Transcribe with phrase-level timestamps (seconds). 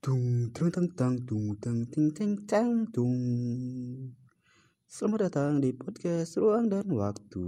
[0.00, 3.20] Tung tung tang tang tung tang ting ting tang tung.
[4.88, 7.44] Selamat datang di podcast Ruang dan Waktu.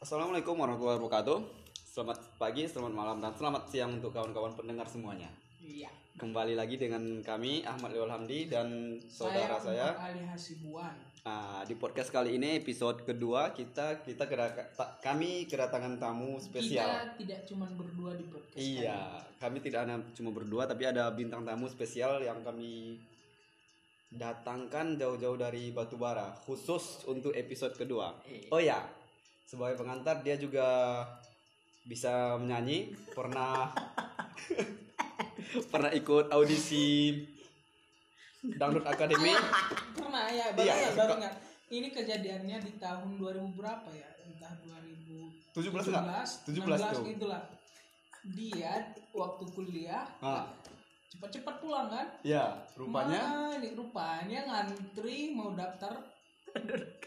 [0.00, 1.36] Assalamualaikum warahmatullahi wabarakatuh.
[1.84, 5.28] Selamat pagi, selamat malam, dan selamat siang untuk kawan-kawan pendengar semuanya.
[5.60, 5.92] Iya.
[6.16, 9.92] Kembali lagi dengan kami Ahmad Liwal Hamdi dan saudara saya.
[9.92, 11.11] Umar Ali Hasibuan.
[11.22, 16.82] Nah, di podcast kali ini episode kedua kita kita kedata- ta- kami kedatangan tamu spesial.
[16.82, 18.58] Kita tidak cuma berdua di podcast.
[18.58, 22.98] Iya, kami tidak hanya cuma berdua tapi ada bintang tamu spesial yang kami
[24.10, 28.18] datangkan jauh-jauh dari Batubara khusus untuk episode kedua.
[28.26, 28.50] Eh.
[28.50, 28.82] Oh ya,
[29.46, 31.06] sebagai pengantar dia juga
[31.86, 33.70] bisa menyanyi, pernah
[35.72, 37.14] pernah ikut audisi
[38.42, 39.32] Dangdut Academy.
[39.94, 41.34] Pernah ya, baru Iya, ingat, baru ingat.
[41.72, 44.08] Ini kejadiannya di tahun 2000 berapa ya?
[44.26, 46.26] Entah 2017, 17 enggak?
[46.50, 47.04] 17 tuh.
[47.06, 47.42] itulah.
[48.34, 48.72] Dia
[49.10, 50.46] waktu kuliah Ah.
[51.08, 52.06] cepat-cepat pulang kan?
[52.24, 55.92] Ya, rupanya nih rupanya ngantri mau daftar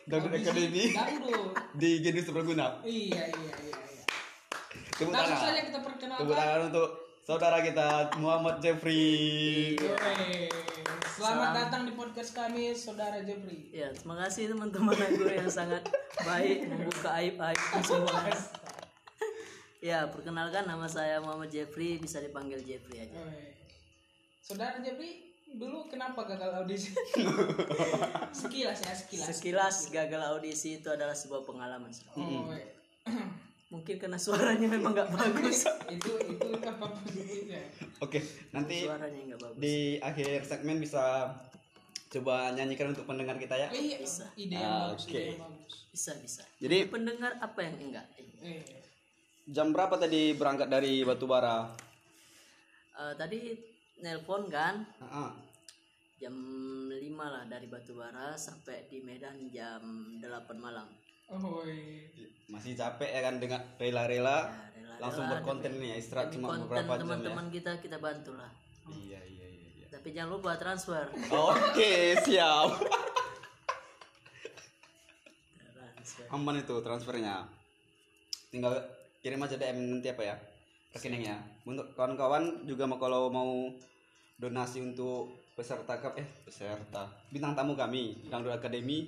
[0.06, 1.54] Dangdut Academy dangdut.
[1.82, 2.82] di Genus Seberguna.
[2.82, 4.04] Iya, iya, iya, iya.
[5.10, 6.30] Langsung saja kita perkenalkan.
[6.30, 9.74] Tangan untuk saudara kita Muhammad Jeffrey.
[9.82, 10.46] Yoi.
[11.18, 13.74] Selamat datang di podcast kami, Saudara Jeffrey.
[13.74, 15.82] Ya, terima kasih teman-teman aku yang sangat
[16.22, 17.58] baik membuka aib-aib
[17.90, 18.30] semua.
[19.82, 23.18] Ya, perkenalkan nama saya Muhammad Jeffrey, bisa dipanggil Jeffrey aja.
[23.18, 23.58] Yoi.
[24.46, 26.94] Saudara Jeffrey, dulu kenapa gagal audisi?
[28.46, 29.26] sekilas ya, sekilas.
[29.34, 31.90] Sekilas gagal audisi itu adalah sebuah pengalaman.
[32.14, 32.54] Oh.
[33.76, 35.68] Mungkin karena suaranya memang nggak bagus.
[35.92, 37.60] itu itu apa ya?
[38.00, 39.60] Oke, nanti Suaranya nggak bagus.
[39.60, 41.28] di akhir segmen bisa
[42.08, 43.68] coba nyanyikan untuk pendengar kita ya.
[43.70, 44.32] Eh, iya, Bisa.
[44.34, 45.12] ide yang Ah, bagus, oke.
[45.12, 45.74] ide yang bagus.
[45.92, 46.44] Bisa bisa.
[46.56, 48.08] Jadi Pendengar apa yang enggak?
[48.40, 48.64] Eh,
[49.46, 51.68] jam berapa tadi berangkat dari Batubara?
[52.96, 53.40] Eh, tadi
[53.98, 55.32] nelpon kan Ah, ah.
[56.16, 56.32] jam
[56.88, 59.84] 5 lah dari Batubara sampai di Medan jam
[60.16, 60.24] 8
[60.56, 60.88] malam.
[61.30, 62.28] Oh, iya.
[62.46, 66.48] Masih capek ya kan dengan rela-rela Ya, rela- langsung rela berkonten nih ya, istirahat cuma
[66.54, 67.02] konten beberapa jam ya.
[67.02, 68.52] teman-teman kita kita bantu lah.
[68.86, 69.86] Iya, iya, iya, iya.
[69.90, 71.06] Tapi jangan lupa transfer.
[71.34, 72.70] Oke, siap.
[75.74, 76.26] transfer.
[76.30, 77.50] Aman itu transfernya.
[78.50, 78.74] Tinggal
[79.20, 80.36] kirim aja DM nanti apa ya?
[80.94, 81.36] Rekeningnya.
[81.66, 83.68] Untuk kawan-kawan juga mau kalau mau
[84.38, 89.08] donasi untuk peserta kap eh peserta bintang tamu kami Dangdut Academy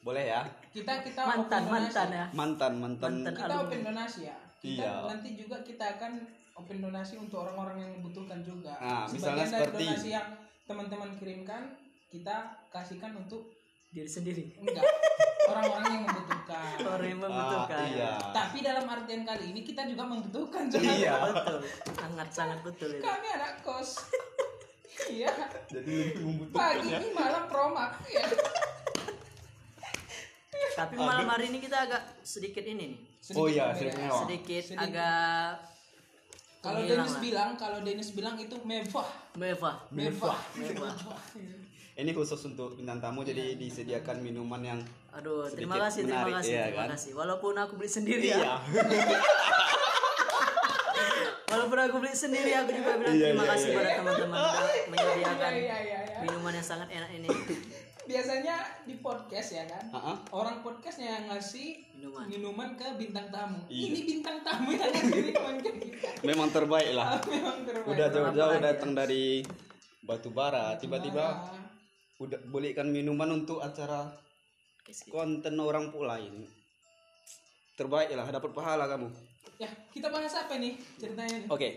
[0.00, 0.40] boleh ya
[0.70, 1.82] Kita kita Mantan open donasi.
[1.86, 2.24] mantan ya.
[2.32, 3.32] mantan mantan, Mantan.
[3.32, 3.64] Kita Alumni.
[3.64, 4.36] open donasi ya.
[4.56, 4.92] Kita Iya.
[5.04, 6.12] nanti juga kita akan
[6.54, 8.76] open donasi untuk orang-orang yang membutuhkan juga.
[8.76, 10.28] Nah, misalnya Sebagian dari seperti- donasi yang
[10.62, 11.62] teman-teman kirimkan
[12.06, 12.36] kita
[12.68, 13.42] kasihkan untuk
[13.88, 14.44] Diri sendiri.
[14.56, 14.86] enggak
[15.44, 16.74] orang-orang yang membutuhkan.
[16.86, 17.74] Orang yang membutuhkan.
[17.76, 20.70] Ah, iya Tapi dalam artian kali ini kita juga membutuhkan.
[20.70, 21.58] Jangan iya Betul.
[21.92, 23.02] Sangat sangat betul itu.
[23.02, 23.90] Kami anak kos.
[25.18, 25.32] iya.
[25.66, 28.22] jadi lebih membutuhkan Pagi ya ini malam promak ya.
[30.80, 32.92] Tapi malam hari ini kita agak sedikit ini nih.
[33.32, 34.82] oh iya sedikit mewah Sedikit, Sedikit.
[34.82, 35.48] agak
[36.60, 37.20] Kalau Dennis lah.
[37.20, 39.08] bilang, kalau Dennis bilang itu mewah.
[39.34, 39.76] mewah.
[39.90, 40.38] Mewah.
[40.56, 40.92] Mewah.
[41.92, 44.80] ini khusus untuk bintang tamu jadi disediakan minuman yang
[45.10, 46.88] Aduh, terima Sedikit kasih, terima menarik, kasih, iya terima kan?
[46.96, 47.10] kasih.
[47.12, 48.36] Walaupun aku beli sendiri ya.
[48.38, 48.54] iya
[51.50, 53.76] Walaupun aku beli sendiri, aku juga bilang Iya, terima iya, kasih iya.
[53.76, 54.38] pada teman-teman
[54.90, 56.18] menyediakan Iya, iya, iya.
[56.22, 57.28] minuman yang sangat enak ini.
[58.00, 59.84] Biasanya di podcast ya kan.
[59.92, 60.16] Ah.
[60.30, 62.24] Orang podcastnya yang ngasih Minuman.
[62.26, 63.60] minuman ke bintang tamu.
[63.66, 63.86] Iya.
[63.86, 66.08] Ini bintang tamu yang ngasih minuman ke kita.
[66.22, 67.90] memang terbaik lah Memang terbaik.
[67.90, 69.44] udah jauh-jauh datang dari
[70.00, 71.60] Batubara tiba-tiba Wah.
[72.18, 74.08] udah belikan minuman untuk acara
[75.06, 76.48] konten orang pula ini
[77.74, 79.08] terbaik lah dapat pahala kamu
[79.56, 81.48] Ya, kita bahas apa nih ceritanya nih?
[81.48, 81.68] oke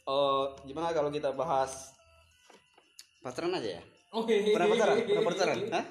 [0.00, 1.90] Eh, gimana kalau kita bahas
[3.20, 4.50] pacaran aja ya Oh, hehehe.
[4.50, 5.84] pernah pacaran pernah pacaran Hah?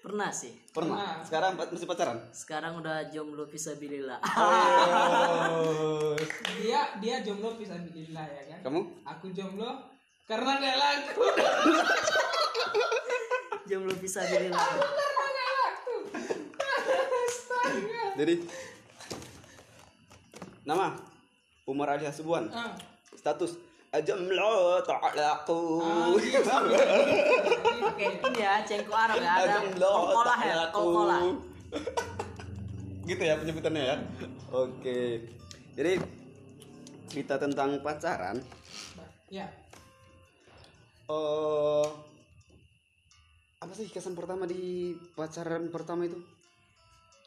[0.00, 0.52] Pernah sih.
[0.68, 1.12] pernah Pernah.
[1.22, 4.18] sekarang masih pacaran Sekarang udah jomblo visabilillah.
[4.20, 6.12] oh.
[6.56, 8.58] Dia dia jomblo fisabilillah ya kan.
[8.62, 9.70] kamu Aku jomblo
[10.24, 11.20] karena gak laku.
[13.66, 14.58] jomblo visabilillah.
[14.58, 15.94] karena gak laku.
[17.24, 18.02] Astaga.
[18.14, 18.34] jadi
[20.62, 20.94] nama
[21.64, 22.74] Umar Ali Hasubuan Ah,
[23.10, 23.56] status
[23.94, 26.42] ajamlo tak laku ah, gitu.
[27.94, 29.32] Oke, ini ya cengko Arab ya.
[29.46, 31.20] Ada kolkolah tak ya, laku kolkolah.
[33.04, 33.96] gitu ya penyebutannya ya
[34.48, 34.98] oke
[35.76, 36.00] jadi
[37.08, 38.40] cerita tentang pacaran
[39.32, 39.50] Ya,
[41.10, 41.86] eh
[43.58, 46.22] apa sih kesan pertama di pacaran pertama itu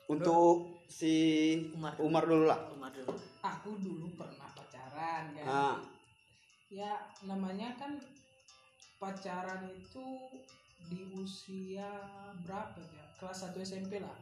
[0.07, 1.15] untuk si
[1.75, 1.99] Umar.
[1.99, 3.11] Umar dulu lah Umar dulu.
[3.43, 5.43] aku dulu pernah pacaran kan.
[5.43, 5.75] nah
[6.67, 6.91] ya
[7.23, 7.95] namanya kan
[8.97, 10.05] pacaran itu
[10.87, 11.87] di usia
[12.43, 13.05] berapa ya?
[13.17, 14.13] Kelas 1 SMP lah.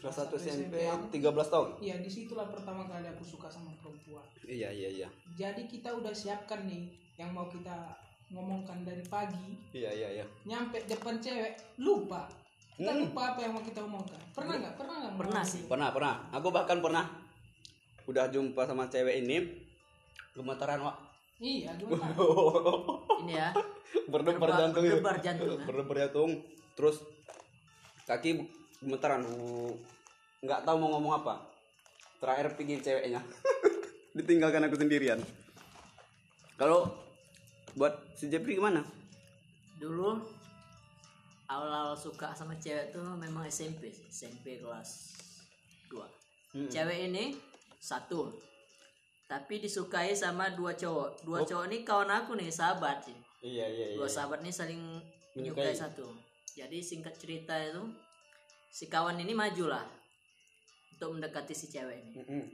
[0.00, 1.20] Kelas 1 Satu SMP SMP.
[1.20, 1.68] 13 tahun?
[1.80, 4.24] Iya di situlah pertama kali aku suka sama perempuan.
[4.44, 5.08] Iya iya iya.
[5.34, 7.92] Jadi kita udah siapkan nih yang mau kita
[8.32, 9.54] ngomongkan dari pagi.
[9.70, 10.26] Iya iya iya.
[10.44, 12.26] Nyampe depan cewek lupa.
[12.74, 13.06] Kita Hmm.
[13.06, 14.18] lupa apa yang mau kita omongkan.
[14.34, 14.74] Pernah nggak?
[14.74, 15.14] Pernah nggak?
[15.14, 15.62] Pernah sih.
[15.70, 16.14] pernah pernah.
[16.34, 17.06] Aku bahkan pernah.
[18.04, 19.62] Udah jumpa sama cewek ini
[20.34, 20.96] gemetaran wak
[21.44, 22.08] iya gimana
[23.20, 23.48] Ini ya.
[24.08, 25.64] berdebar jantung berdebar jantung, ya?
[25.68, 26.30] berdebar jantung
[26.72, 26.96] terus
[28.08, 28.48] kaki
[28.80, 29.72] gemetaran Uh,
[30.44, 31.40] nggak tahu mau ngomong apa
[32.20, 33.20] terakhir pergi ceweknya
[34.16, 35.20] ditinggalkan aku sendirian
[36.56, 36.88] kalau
[37.76, 38.84] buat si Jepri gimana
[39.84, 40.16] Dulu
[41.50, 43.90] awal-awal suka sama cewek tuh memang SMP.
[44.08, 45.12] SMP kelas
[45.90, 46.00] 2.
[46.54, 46.68] Hmm.
[46.70, 47.36] Cewek ini
[47.82, 48.32] satu.
[49.24, 51.24] Tapi disukai sama dua cowok.
[51.24, 51.46] Dua Oh.
[51.46, 53.16] cowok ini kawan aku nih, sahabat sih.
[53.40, 54.80] iya iya iya Dua sahabat ini saling
[55.34, 56.08] menyukai satu.
[56.54, 57.82] Jadi singkat cerita itu
[58.70, 59.84] si kawan ini maju lah
[60.92, 62.12] untuk mendekati si cewek ini.
[62.16, 62.44] Mm-mm.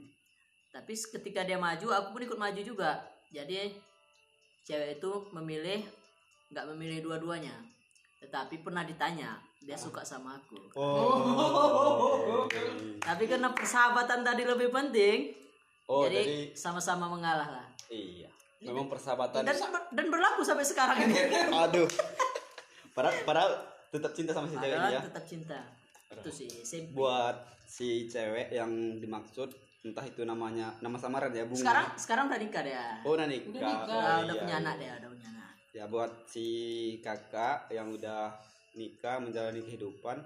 [0.71, 3.03] Tapi ketika dia maju, aku pun ikut maju juga.
[3.29, 3.71] Jadi
[4.63, 5.83] cewek itu memilih
[6.49, 7.55] nggak memilih dua-duanya.
[8.19, 10.57] Tetapi pernah ditanya dia suka sama aku.
[10.75, 12.47] oh
[13.07, 15.31] Tapi karena persahabatan tadi lebih penting,
[15.91, 17.67] oh jadi jadi sama-sama mengalah lah.
[17.89, 19.57] iya memang persahabatan Dan
[19.91, 21.17] dan berlaku sampai sekarang ini.
[21.61, 21.89] aduh
[22.91, 23.49] padahal padahal
[23.89, 25.59] tetap cinta sama si cewek ini ya Padahal tetap cinta.
[26.11, 26.91] Itu sih SMP.
[26.93, 27.35] buat
[27.65, 29.51] si cewek yang dimaksud
[29.81, 32.85] entah itu namanya nama samaran ya bunga Sekarang sekarang udah nikah dia.
[33.01, 33.87] oh udah nikah, Udah nikah.
[33.89, 34.61] Oh, Ah, udah iya, punya iya.
[34.61, 35.51] anak dia, udah punya anak.
[35.71, 36.45] ya buat si
[36.99, 38.21] kakak yang udah
[38.73, 40.21] nikah menjalani kehidupan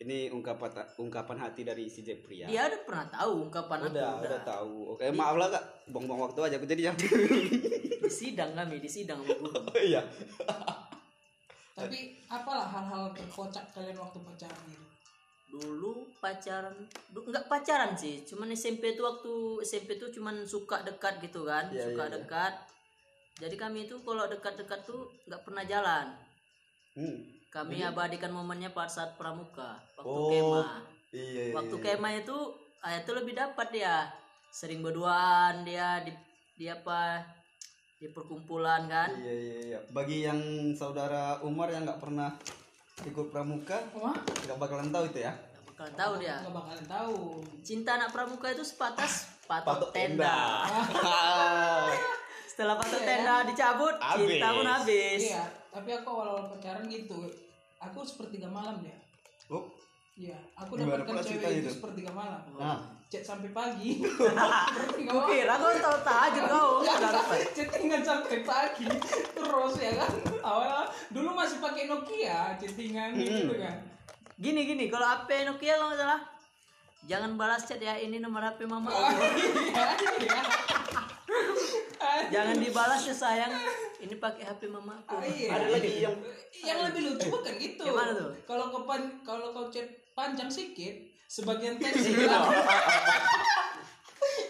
[0.00, 2.48] ini ungkapan ungkapan hati dari si Jepri ya?
[2.48, 4.28] Dia udah pernah tahu ungkapan aku udah udah.
[4.32, 4.74] udah tahu.
[4.96, 5.64] Oke maaf lah kak.
[5.92, 6.92] Buang-buang waktu aja aku jadi ya
[8.04, 10.00] Di sidang kami, di sidang oh iya.
[11.76, 14.84] Tapi apalah hal-hal terkocak kalian waktu pacaran itu?
[15.50, 16.76] Dulu pacaran
[17.12, 18.24] du- nggak pacaran sih.
[18.24, 22.14] Cuman SMP itu waktu SMP itu cuman suka dekat gitu kan Iya, suka iya, iya.
[22.16, 22.54] dekat.
[23.40, 26.06] Jadi kami itu kalau dekat-dekat tuh nggak pernah jalan.
[26.96, 27.39] Hmm.
[27.50, 30.70] Kami abadikan momennya pada saat pramuka waktu Oh, kemah
[31.10, 31.84] iya, iya waktu iya.
[31.92, 32.36] kemah itu
[32.80, 34.06] ah, itu lebih dapat dia
[34.48, 36.14] sering berduaan dia di
[36.54, 37.26] di apa
[37.96, 39.78] di perkumpulan kan Iya iya iya.
[39.90, 40.40] Bagi yang
[40.72, 42.32] saudara Umar yang nggak pernah
[43.00, 45.32] ikut pramuka, wah nggak bakalan tahu itu ya.
[45.32, 47.16] nggak bakalan tahu dia nggak bakalan tahu
[47.60, 49.12] cinta anak pramuka itu sebatas
[49.44, 50.38] patok Patok tenda tenda.
[52.50, 53.08] Setelah patok Iya.
[53.10, 54.28] tenda dicabut, Habis.
[54.30, 55.20] cinta pun habis.
[55.26, 57.30] iya tapi aku awal-awal pacaran gitu
[57.80, 58.96] aku sepertiga malam ya.
[59.50, 59.66] Oh,
[60.14, 61.70] iya aku dapatkan cewek itu itu?
[61.72, 62.38] sepertiga malam.
[62.54, 62.78] Nah,
[63.10, 63.98] chat sampai pagi.
[64.38, 64.70] Malam.
[65.26, 65.74] Kira kau.
[65.74, 67.50] Tahu tahajud kau dapat.
[67.50, 68.86] chattingan sampai pagi.
[69.34, 70.12] Terus ya kan?
[70.44, 73.82] Awal dulu masih pakai Nokia chattingan gitu kan?
[74.40, 76.20] Gini gini, kalau HP Nokia kalau nggak salah,
[77.04, 78.88] jangan balas chat ya ini nomor HP mama.
[78.88, 79.84] iya
[80.22, 80.40] iya
[82.28, 83.52] jangan dibalas ya sayang.
[83.98, 85.14] Ini pakai HP mama aku.
[85.14, 85.48] Ah, iya.
[85.50, 86.16] ada lagi yang
[86.52, 88.32] yang lebih lucu bukan gitu Gimana tuh?
[88.44, 90.92] kalau kau pan kalau kau chat panjang sedikit
[91.26, 92.26] sebagian teks Iya.
[92.26, 92.44] hilang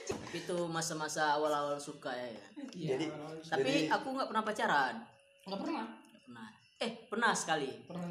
[0.07, 2.27] Tapi itu masa-masa awal-awal suka ya.
[2.71, 3.11] Iya, Jadi-.
[3.45, 4.95] Tapi aku nggak pernah pacaran.
[5.43, 6.47] nggak pernah Nggak pernah.
[6.79, 8.07] Eh pernah sekali pernah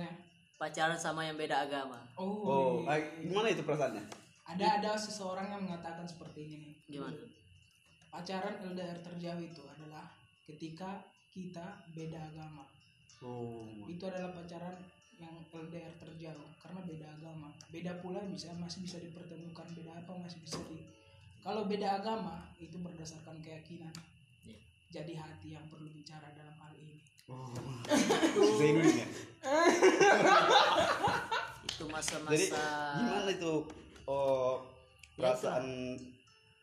[0.56, 2.00] pacaran sama yang beda agama.
[2.14, 2.92] oh, Oh, iya.
[2.92, 4.04] ah, gimana itu perasaannya?
[4.46, 7.14] ada ada seseorang yang mengatakan seperti ini Gimana?
[8.10, 10.06] Pacaran LDR terjauh itu adalah
[10.46, 12.66] ketika kita beda agama
[13.20, 14.80] Oh, itu adalah pacaran
[15.20, 20.40] yang LDR terjauh karena beda agama beda pula bisa masih bisa dipertemukan beda apa masih
[20.40, 20.80] bisa di
[21.44, 23.92] kalau beda agama itu berdasarkan keyakinan
[24.48, 24.56] Iya.
[24.88, 27.52] jadi hati yang perlu bicara dalam hal ini oh.
[28.60, 29.08] Zainuddin ya.
[31.64, 32.64] Itu Jadi masa-masa
[32.96, 33.54] gimana itu?
[34.08, 34.64] Oh,
[35.20, 36.00] Ya, perasaan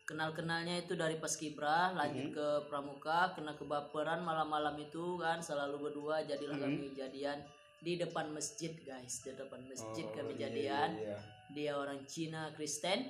[0.07, 6.23] kenal-kenalnya itu dari pas kiprah lanjut ke pramuka kena kebaperan malam-malam itu kan selalu berdua
[6.23, 7.43] jadilah kami jadian
[7.77, 10.89] di depan masjid guys di depan masjid Oh, kami iya, jadian.
[10.97, 11.17] iya.
[11.53, 13.05] dia orang Cina Kristen.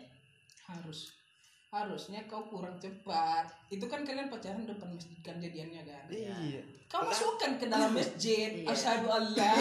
[0.67, 1.15] Harus
[1.77, 3.45] harusnya kau kurang cepat.
[3.67, 6.03] Itu kan kalian pacaran depan masjid kan jadiannya kan?
[6.09, 6.61] Iya.
[6.87, 8.63] kau masukkan ke dalam masjid.
[8.63, 8.71] Iya.
[8.71, 9.53] asyhadu Allah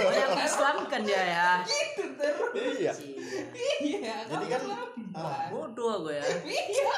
[0.00, 1.50] banyak Islam kan dia ya.
[1.62, 2.52] Gitu terus.
[2.56, 2.92] Iya.
[3.80, 5.46] Iya Jadi kau kan, lambat.
[5.48, 6.24] bodoh gue ya.
[6.42, 6.94] Iya.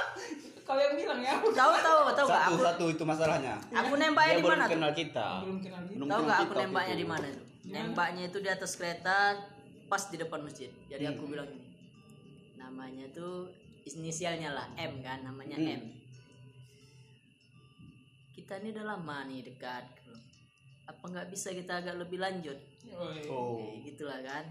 [0.63, 1.35] Kalau yang bilang ya.
[1.37, 3.55] Tahu tahu tahu nggak Satu aku satu itu masalahnya.
[3.69, 5.29] aku nembaknya di mana kenal kita.
[5.43, 7.27] belum kenal Belum tahu nggak aku nembaknya di mana?
[7.27, 7.43] itu.
[7.67, 9.35] Nembaknya itu di atas kereta
[9.87, 10.71] pas di depan masjid.
[10.87, 11.69] Jadi aku bilang ini
[12.55, 13.51] namanya tuh
[13.87, 15.79] inisialnya lah M kan namanya Hmm.
[15.79, 15.83] M.
[18.33, 19.85] Kita ini udah lama nih dekat
[20.83, 22.59] apa nggak bisa kita agak lebih lanjut?
[23.31, 23.59] Oh.
[23.59, 24.45] Kayak gitulah kan.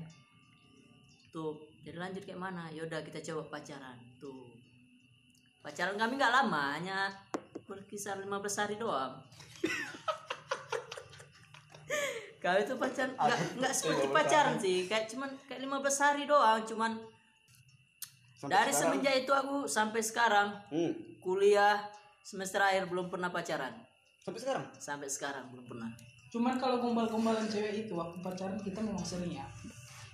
[1.32, 2.72] Tuh jadi lanjut kayak mana?
[2.72, 3.98] Yaudah kita coba pacaran.
[4.22, 4.48] Tuh.
[5.62, 7.12] Pacaran kami nggak lama hanya
[7.68, 9.14] berkisar 15 hari doang.
[12.42, 14.90] Kami tuh pacaran nggak nggak seperti pacaran sih.
[14.90, 16.98] Kayak cuman kayak 15 hari doang cuman
[18.42, 18.90] Sampai dari sekarang?
[18.98, 21.22] semenjak itu aku sampai sekarang hmm.
[21.22, 21.78] kuliah
[22.26, 23.70] semester akhir belum pernah pacaran
[24.26, 25.90] sampai sekarang sampai sekarang belum pernah
[26.32, 29.44] Cuman kalau gombal-gombalan cewek itu waktu pacaran kita memang sering ya.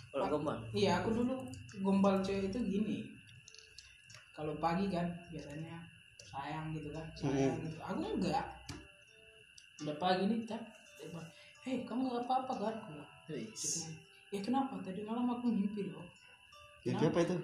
[0.10, 1.46] kalau gombal Iya, aku dulu
[1.78, 3.06] gombal cewek itu gini.
[4.34, 5.78] Kalau pagi kan biasanya
[6.18, 7.78] sayang gitu kan, sayang gitu.
[7.86, 8.46] Aku enggak.
[9.86, 10.62] Udah pagi nih, tak.
[11.62, 12.76] Hei, kamu nggak apa-apa kan?
[12.82, 12.98] Aku.
[14.34, 14.74] Ya kenapa?
[14.82, 16.02] Tadi malam aku mimpi loh.
[16.82, 17.38] Mimpi apa itu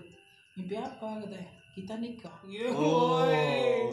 [0.53, 1.50] Mimpi apa katanya?
[1.74, 2.38] Kita nikah.
[2.69, 3.25] oh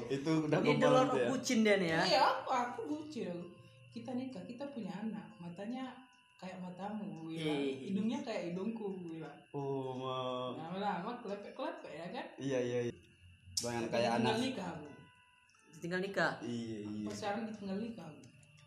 [0.07, 3.45] itu udah ini dulu gitu ya bucin dia nih ya Iya, aku aku bucin aku.
[3.91, 5.25] Kita nikah, kita punya anak.
[5.37, 5.89] Matanya
[6.37, 7.57] kayak matamu, gue bilang.
[7.59, 7.73] Ih.
[7.83, 9.37] hidungnya kayak hidungku, gue bilang.
[9.51, 10.17] oh ma
[10.55, 12.27] Lama-lama kelepek-kelepek ya kan?
[12.37, 12.95] iya iya iya
[13.57, 14.87] Kita kayak tinggal anak nikah aku.
[15.81, 18.23] tinggal nikah iya iya Pacaran ditinggal nikah aku.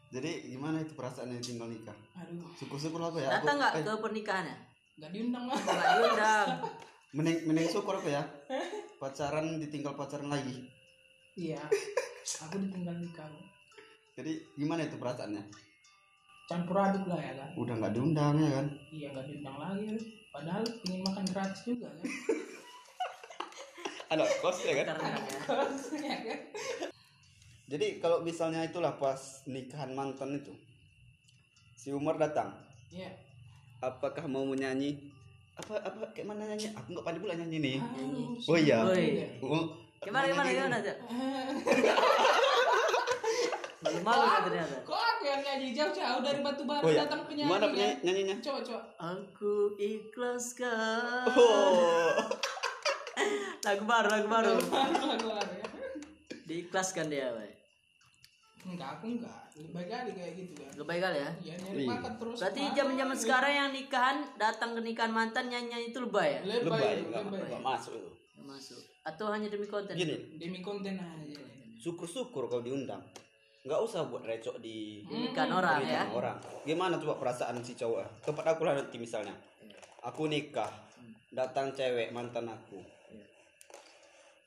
[0.09, 3.93] jadi gimana itu perasaannya tinggal nikah Aduh, syukur-syukur apa ya datang Aku- nggak eh, ke
[3.99, 4.57] pernikahannya
[4.95, 5.57] nggak diundang lah.
[5.59, 6.47] nggak diundang
[7.13, 8.23] mending mending syukur apa ya
[9.01, 10.65] pacaran ditinggal pacaran lagi
[11.33, 11.57] Iya,
[12.43, 13.25] aku ditinggal nikah.
[14.13, 15.41] jadi gimana itu perasaannya
[16.43, 17.49] Campur aduk lah ya kan?
[17.55, 19.85] udah nggak diundang ya kan Iya nggak diundang lagi.
[20.29, 22.05] Padahal ingin makan gratis juga kan?
[24.09, 25.17] ada kos ya kan karena ya.
[25.17, 26.39] ya kan?
[27.65, 30.53] jadi kalau misalnya itulah pas nikahan mantan itu
[31.73, 32.53] si Umar datang
[32.87, 33.09] Iya.
[33.79, 35.01] apakah mau menyanyi
[35.53, 38.43] apa apa kayak mana nyanyi aku nggak pandai pula nyanyi nih Harus.
[38.49, 38.77] oh iya.
[39.39, 39.65] Oh,
[40.01, 40.93] gimana gimana gimana aja
[43.83, 47.21] malu malu kan ternyata Kok aku yang nyanyi jauh-jauh dari batu bara oh iya datang
[47.27, 47.61] penyanyi kan?
[47.67, 48.81] penyanyi nyanyinya Coba coba.
[48.97, 52.15] aku ikhlaskan oh
[53.67, 54.51] lagu baru lagu baru
[55.19, 55.65] Keluar ya.
[56.43, 57.51] diikhlaskan dia Woi.
[58.63, 59.42] Enggak, aku enggak.
[59.53, 60.71] Baik kali kayak gitu kan.
[60.73, 61.29] Gak baik kali ya?
[61.45, 61.89] Ya nyari Iya.
[61.93, 62.37] makan terus.
[62.41, 66.41] berarti zaman zaman sekarang yang nikahan datang ke nikahan mantan nyanyi itu lebay ya?
[66.41, 67.61] Lebay, lebay itu, nggak lebay.
[67.61, 68.09] masuk itu.
[68.33, 68.81] Nggak masuk.
[69.05, 69.93] Atau hanya demi konten?
[69.93, 70.15] Gini.
[70.41, 71.41] Demi konten aja.
[71.77, 73.03] syukur-syukur kalau diundang.
[73.61, 76.37] Nggak usah buat recok di nikahan orang ya nikahan orang.
[76.63, 78.23] Gimana coba perasaan si cowok?
[78.25, 79.35] Tempat aku lah nanti misalnya.
[80.01, 80.71] Aku nikah
[81.29, 82.79] datang cewek mantan aku.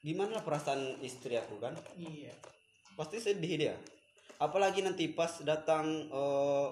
[0.03, 1.77] Gimana lah perasaan istri aku kan?
[1.95, 2.35] Iya.
[2.97, 3.77] pasti sedih dia
[4.39, 6.67] apalagi nanti pas datang eh,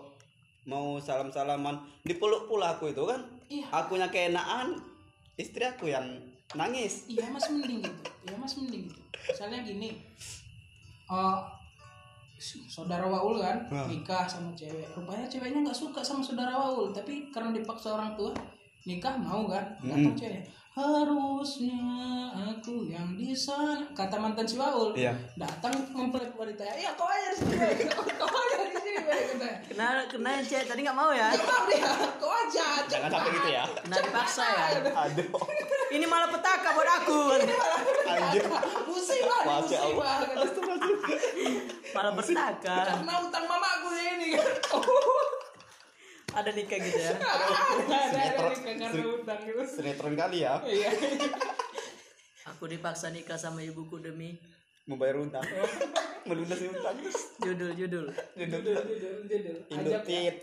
[0.64, 3.68] mau salam salaman dipeluk pula aku itu kan Iya.
[3.70, 4.80] akunya keenaan
[5.34, 6.08] istri aku yang
[6.52, 8.00] nangis Iya mas mending gitu.
[8.24, 9.00] Iya mas mending gitu.
[9.28, 9.90] Misalnya gini.
[11.04, 11.38] eh
[12.66, 13.88] saudara Waul kan Hmm.
[13.88, 14.88] nikah sama cewek.
[14.92, 18.32] Rupanya ceweknya nggak suka sama saudara Waul, tapi karena dipaksa orang tua
[18.84, 19.64] nikah mau kan.
[19.80, 20.18] Datang Hmm.
[20.18, 20.42] cewek.
[20.74, 21.78] Harusnya
[22.34, 24.90] aku yang di sana kata mantan si Waul.
[24.92, 26.66] iya Datang mempelai wanita.
[26.66, 27.86] Ya kau aja di sini.
[28.18, 28.98] Kau aja di sini.
[29.00, 29.56] Bay," katanya.
[29.64, 31.92] kena kena yang cewek tadi nggak mau ya Nggak mau dia.
[32.18, 32.66] Kau aja.
[32.84, 34.64] jangan sampai gitu ya kena dipaksa ya
[34.98, 35.28] aduh
[35.90, 37.18] ini malah petaka buat aku
[38.10, 38.42] anjir
[38.84, 39.42] Pusing lah.
[39.46, 40.14] Masya Pusing Allah.
[40.26, 40.50] lah.
[41.94, 44.46] malah petaka Karena utang mamaku ini kan.
[46.34, 47.14] ada nikah gitu ya?
[47.14, 48.50] Ada ada Sinetron.
[48.50, 49.62] nikah karena utang gitu.
[49.64, 50.54] sinetron kali ya.
[50.66, 50.90] Iya.
[52.50, 54.36] aku dipaksa nikah sama ibuku demi
[54.84, 55.44] membayar utang.
[56.28, 56.96] Melunasi utang.
[57.40, 58.06] Judul judul.
[58.36, 58.62] Judul.
[58.62, 59.56] Judul judul.
[59.70, 60.20] Ajak ya.
[60.28, 60.36] Indotit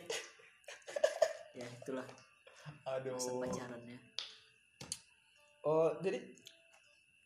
[1.51, 2.07] ya itulah.
[2.88, 3.13] Aduh.
[3.13, 3.98] Masa pacarannya
[5.65, 6.17] oh jadi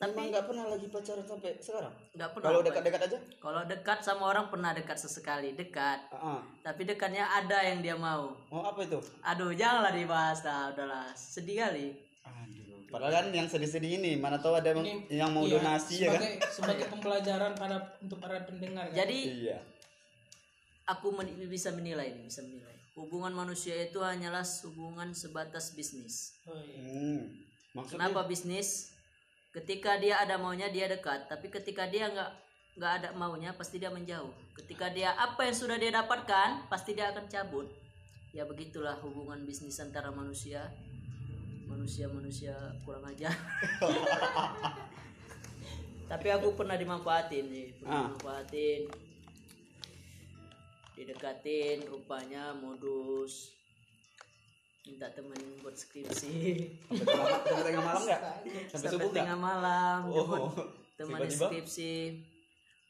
[0.06, 1.94] Tapi- tapi nggak pernah lagi pacaran sampai sekarang?
[2.14, 3.18] Nggak pernah kalau dekat-dekat aja?
[3.42, 6.00] Kalau dekat sama orang pernah dekat sesekali dekat.
[6.14, 6.42] Ah, ah.
[6.62, 8.38] tapi dekatnya ada yang dia mau.
[8.54, 9.02] Oh apa itu?
[9.26, 11.10] Aduh janganlah dibahas lah udahlah.
[11.18, 11.98] Sedih kali.
[12.22, 12.86] Aduh.
[12.94, 16.14] Padahal kan yang sedih-sedih ini mana tahu ada yang, Ini- yang mau iya, donasi ya
[16.14, 16.22] kan?
[16.22, 18.96] sebagai, Sebagai pembelajaran pada untuk para pendengar kan.
[18.96, 19.58] jadi iya.
[20.86, 22.74] aku men- bisa menilai nih bisa menilai.
[22.96, 26.40] Hubungan manusia itu hanyalah hubungan sebatas bisnis.
[26.48, 26.80] Oh, iya.
[26.80, 27.22] hmm.
[27.76, 28.08] maksudnya?
[28.08, 28.95] Kenapa bisnis
[29.56, 31.32] ketika dia ada maunya dia dekat.
[31.32, 32.32] Tapi ketika dia nggak
[32.76, 34.32] nggak ada maunya pasti dia menjauh.
[34.52, 37.72] Ketika dia apa yang sudah dia dapatkan pasti dia akan cabut.
[38.36, 40.68] Ya begitulah hubungan bisnis antara manusia.
[41.66, 42.54] Manusia manusia
[42.86, 43.34] kurang aja
[46.06, 47.68] tapi aku pernah dimanfaatin sih.
[47.82, 47.82] Ah.
[47.82, 48.82] pernah dimanfaatin.
[50.96, 53.55] Didekatin rupanya modus
[54.86, 56.34] minta temenin buat skripsi.
[56.94, 58.22] Sampai tengah, sampai tengah malam nggak?
[58.70, 60.54] Sampai sampai tengah malam Oh,
[60.94, 61.48] tiba-tiba?
[61.50, 61.94] skripsi.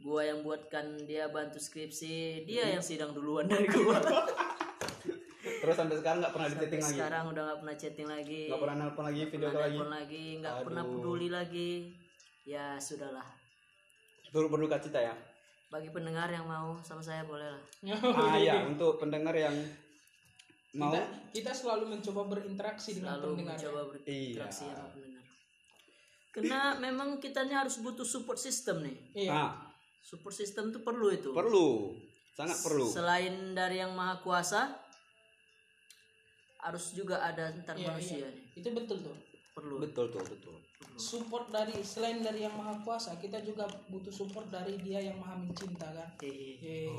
[0.03, 2.43] Gua yang buatkan dia bantu skripsi.
[2.43, 3.95] Dia yang sidang duluan dari gua.
[5.65, 6.93] Terus sampai sekarang nggak pernah chatting lagi?
[6.93, 8.43] sekarang udah nggak pernah chatting lagi.
[8.51, 10.25] Nggak pernah nelpon lagi video nggak call lagi?
[10.41, 11.71] nggak pernah peduli lagi.
[12.45, 13.27] Ya sudahlah.
[14.29, 15.15] Turut berduka cita ya?
[15.71, 17.61] Bagi pendengar yang mau sama saya boleh lah.
[18.13, 19.55] Ah iya untuk pendengar yang
[20.75, 20.91] mau?
[20.91, 21.01] Kita,
[21.31, 23.89] kita selalu mencoba berinteraksi dengan selalu pendengar mencoba Iya.
[23.89, 25.23] berinteraksi sama pendengar.
[26.29, 28.97] Karena memang kita ini harus butuh support system nih.
[29.15, 29.31] Iya.
[29.31, 29.51] Ah.
[30.03, 31.31] Support system itu perlu itu.
[31.31, 31.95] Perlu.
[32.35, 32.83] Sangat perlu.
[32.85, 34.75] selain dari yang maha kuasa
[36.59, 38.27] harus juga ada antar Iya, manusia iya.
[38.27, 38.59] nih.
[38.59, 39.15] Itu betul tuh.
[39.55, 39.79] Perlu.
[39.79, 40.55] Betul tuh betul.
[40.95, 45.39] Support dari selain dari yang maha kuasa kita juga butuh support dari dia yang maha
[45.39, 46.09] mencinta kan?
[46.19, 46.91] Eh, Eh,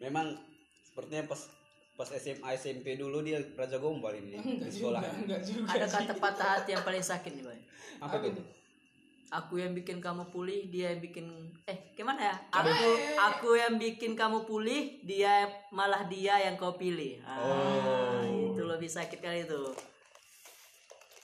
[0.00, 0.34] memang
[0.82, 1.46] sepertinya pas
[2.00, 5.02] pas SMA SMP dulu dia raja gombal ini enggak di juga sekolah.
[5.20, 5.68] enggak juga.
[5.68, 7.60] Ada kata patah hati yang paling sakit nih boy.
[8.00, 8.46] Apa tuh?
[9.30, 11.28] aku yang bikin kamu pulih dia yang bikin
[11.68, 12.36] eh gimana ya?
[12.50, 12.88] Aku
[13.20, 17.20] aku yang bikin kamu pulih dia malah dia yang kau pilih.
[17.22, 19.62] Ah, itu lebih sakit kali itu.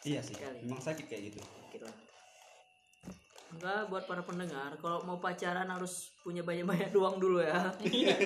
[0.06, 0.60] Iya sih Sekali.
[0.62, 1.40] memang sakit kayak gitu.
[1.72, 2.05] Gitu
[3.54, 7.70] enggak buat para pendengar kalau mau pacaran harus punya banyak-banyak uang dulu ya.
[7.84, 8.16] Iya.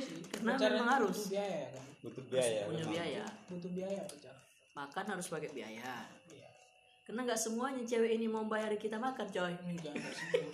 [0.00, 0.22] Sih.
[0.32, 1.18] Karena pacaran memang harus.
[1.18, 1.86] butuh biaya kan?
[2.02, 2.92] Butuh biaya punya memang.
[2.96, 3.24] biaya.
[3.46, 6.08] Butuh biaya pacaran makan harus pakai biaya.
[6.32, 6.48] Iya.
[7.04, 9.52] Karena nggak semuanya cewek ini mau bayar kita makan coy.
[9.68, 10.50] Enggak enggak semua.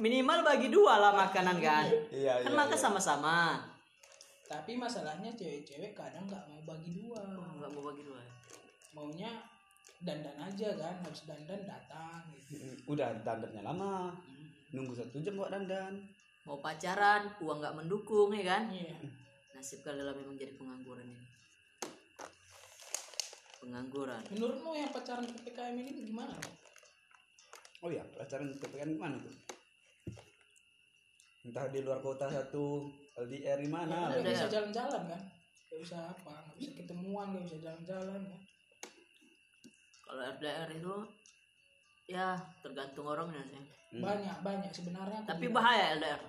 [0.00, 1.86] Minimal bagi dua lah makanan kan?
[2.08, 2.82] Iya kan iya, makan iya.
[2.82, 3.36] sama-sama.
[4.50, 7.22] Tapi masalahnya cewek-cewek kadang nggak mau bagi dua.
[7.58, 8.20] Nggak mau bagi dua.
[8.96, 9.30] Maunya
[10.00, 12.64] dandan aja kan habis dandan datang gitu.
[12.88, 14.16] Udah dandannya lama.
[14.72, 16.00] Nunggu satu jam buat dandan.
[16.48, 18.72] Mau pacaran uang nggak mendukung ya kan?
[18.72, 18.96] Iya.
[19.52, 21.26] Nasib kali lah memang jadi pengangguran ini.
[23.60, 24.22] Pengangguran.
[24.32, 26.32] Menurutmu yang pacaran ppkm ini gimana?
[27.80, 29.32] Oh iya pacaran PPKM gimana tuh?
[31.48, 34.20] Entah di luar kota satu LDR di mana ada.
[34.20, 35.22] bisa jalan-jalan kan?
[35.72, 38.49] Nggak bisa apa nggak bisa ketemuan nggak bisa jalan-jalan kan
[40.10, 40.94] kalau RDR itu
[42.04, 43.62] ya tergantung orangnya sih.
[43.90, 44.02] Hmm.
[44.02, 44.70] banyak banyak.
[44.70, 45.62] Sebenarnya tapi bilang.
[45.62, 46.20] bahaya LDR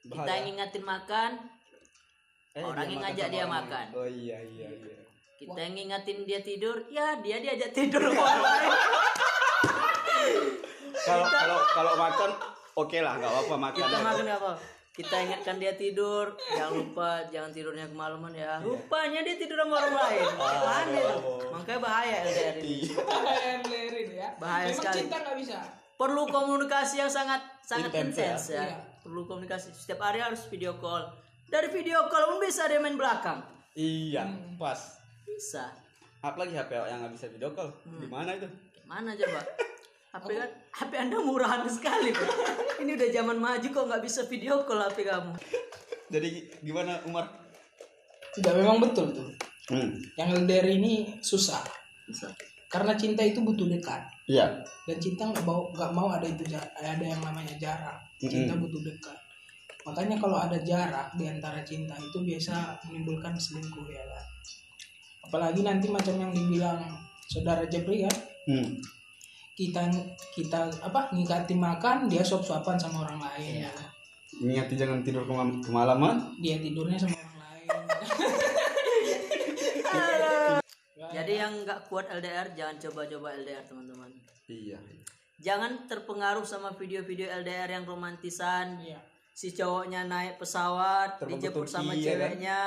[0.00, 0.34] kita Bahaya.
[0.34, 1.32] yang ngingatin makan
[2.50, 3.86] Eh, Orang yang ngajak dia makan.
[3.92, 4.98] oh iya iya iya.
[5.38, 8.02] Kita yang ngingatin dia tidur ya dia diajak tidur.
[10.98, 12.30] Kalau kalau kalau makan
[12.74, 14.50] oke lah nggak apa-apa makan kita makan apa
[14.98, 16.34] kita ingatkan dia tidur.
[16.50, 18.58] Jangan lupa jangan tidurnya kemalaman ya.
[18.58, 20.26] Rupanya dia tidur sama orang lain.
[20.34, 21.16] Mana itu
[21.54, 22.76] makanya bahaya LDR ini.
[23.38, 24.28] Yang lerin ya.
[24.42, 24.96] Bahaya memang sekali.
[24.98, 25.58] cinta nggak bisa.
[25.94, 28.58] Perlu komunikasi yang sangat sangat Intens ya?
[28.58, 28.76] ya, Iya.
[29.06, 29.70] perlu komunikasi.
[29.70, 31.06] Setiap hari harus video call.
[31.46, 33.38] Dari video call pun bisa dia main belakang.
[33.78, 34.26] Iya
[34.58, 34.98] pas.
[35.22, 35.70] Bisa.
[36.18, 37.70] Apalagi HP yang nggak bisa video call?
[37.86, 38.02] Hmm.
[38.02, 38.50] di mana itu?
[38.82, 39.46] Mana coba
[40.08, 42.28] HP kan HP anda murahan sekali Pak.
[42.82, 45.32] ini udah zaman maju kok nggak bisa video call HP kamu.
[46.08, 46.28] Jadi
[46.64, 47.28] gimana Umar?
[48.32, 49.28] Tidak memang betul tuh
[49.72, 50.16] hmm.
[50.16, 51.60] yang LDR ini susah.
[52.08, 52.32] Bisa
[52.68, 54.04] karena cinta itu butuh dekat.
[54.28, 54.60] Iya.
[54.84, 57.96] Dan cinta nggak mau nggak mau ada itu ada yang namanya jarak.
[58.20, 59.16] Cinta butuh dekat.
[59.88, 64.24] Makanya kalau ada jarak di antara cinta itu biasa menimbulkan selingkuh ya kan?
[65.24, 66.84] Apalagi nanti macam yang dibilang
[67.24, 68.16] saudara Jepri kan
[68.52, 68.68] hmm.
[69.58, 69.90] Kita
[70.38, 73.66] kita apa ngikati makan dia sop suapan sama orang lain.
[73.66, 73.90] Ya kan?
[74.38, 76.30] ingat jangan tidur kemal- kemalaman.
[76.38, 77.66] Dia tidurnya sama orang lain.
[81.08, 84.06] Jadi yang nggak kuat LDR jangan coba-coba LDR teman-teman.
[84.46, 84.78] Iya.
[85.42, 88.78] Jangan terpengaruh sama video-video LDR yang romantisan.
[88.78, 89.02] Iya.
[89.34, 92.14] Si cowoknya naik pesawat dijemput sama ya kan?
[92.14, 92.60] ceweknya.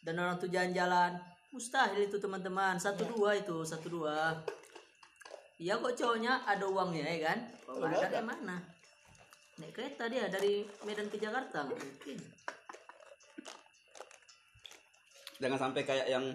[0.00, 1.20] Dan orang tuh jalan-jalan.
[1.52, 2.80] Mustahil itu teman-teman.
[2.80, 4.40] Satu dua itu satu dua
[5.62, 7.38] iya kok cowoknya ada uangnya ya kan?
[7.62, 8.10] Kalau nggak ada.
[8.10, 8.56] kayak mana?
[9.62, 11.70] Naik kereta dia dari Medan ke Jakarta.
[11.70, 12.18] Nggak mungkin.
[15.38, 16.26] Jangan sampai kayak yang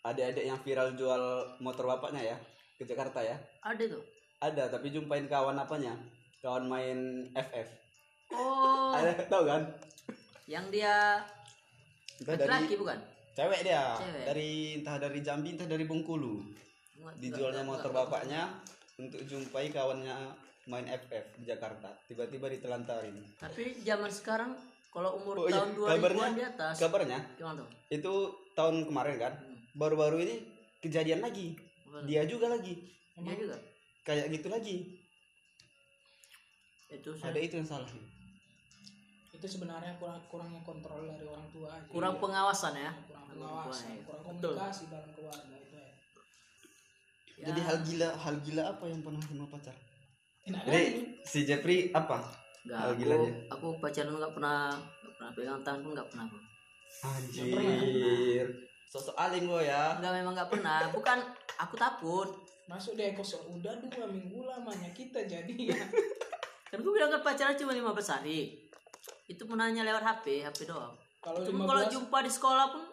[0.00, 1.22] adik-adik yang viral jual
[1.60, 2.36] motor bapaknya ya
[2.80, 3.36] ke Jakarta ya.
[3.60, 4.04] Ada tuh
[4.40, 5.92] ada tapi jumpain kawan apanya?
[6.40, 7.68] Kawan main FF
[8.32, 8.96] oh.
[8.96, 9.62] Ada tahu kan?
[10.48, 11.20] Yang dia
[12.24, 12.98] dari laki-laki bukan?
[13.36, 13.84] Cewek dia.
[14.00, 14.24] Cewek.
[14.24, 14.50] dari
[14.80, 16.40] entah dari Jambi entah dari Bengkulu
[17.16, 18.60] dijualnya motor bapaknya
[18.96, 20.14] untuk jumpai kawannya
[20.66, 21.88] main FF di Jakarta.
[22.04, 23.16] Tiba-tiba ditelantarin.
[23.36, 24.50] Tapi zaman sekarang
[24.88, 27.68] kalau umur Oh iya, tahun 2000-an kabarnya- di atas kabarnya gimana tuh?
[27.88, 28.12] itu
[28.52, 29.34] tahun kemarin kan
[29.72, 30.36] baru-baru ini
[30.78, 31.54] kejadian lagi.
[32.04, 32.74] Dia juga lagi.
[33.16, 33.56] Dia juga?
[34.02, 34.76] Kayak gitu lagi.
[36.90, 37.86] Itu ada itu yang salah.
[39.30, 41.86] Itu sebenarnya kurang kurangnya kontrol dari orang tua aja.
[41.86, 42.90] kurang pengawasan ya?
[43.06, 44.02] Kurang pengawasan Baik.
[44.04, 44.52] kurang Betul.
[44.52, 45.54] komunikasi dalam keluarga.
[45.56, 45.69] itu
[47.40, 47.46] ya.
[47.48, 49.76] Jadi hal gila hal gila apa yang pernah sama pacar
[50.42, 50.82] enak Jadi
[51.22, 52.20] si Jeffrey apa?
[52.60, 53.32] Enggak, Oh, aku, gilanya.
[53.48, 54.58] aku pacaran nggak pernah
[55.00, 56.38] nggak pernah pegang tangan pun nggak pernah aku.
[57.06, 58.46] Anjir.
[58.86, 59.96] Sosok alim lo ya.
[59.96, 60.78] Enggak memang nggak pernah.
[60.90, 61.18] Bukan
[61.56, 62.30] aku takut.
[62.66, 65.82] masuk deh kosong udah dua minggu lamanya kita jadi ya
[66.70, 67.82] Kan gue bilang kan pacaran cuma 15
[68.14, 68.62] hari.
[69.26, 70.94] Itu pun hanya lewat HP, HP doang.
[71.18, 72.84] kalau Cuma kalau 15 jumpa di sekolah pun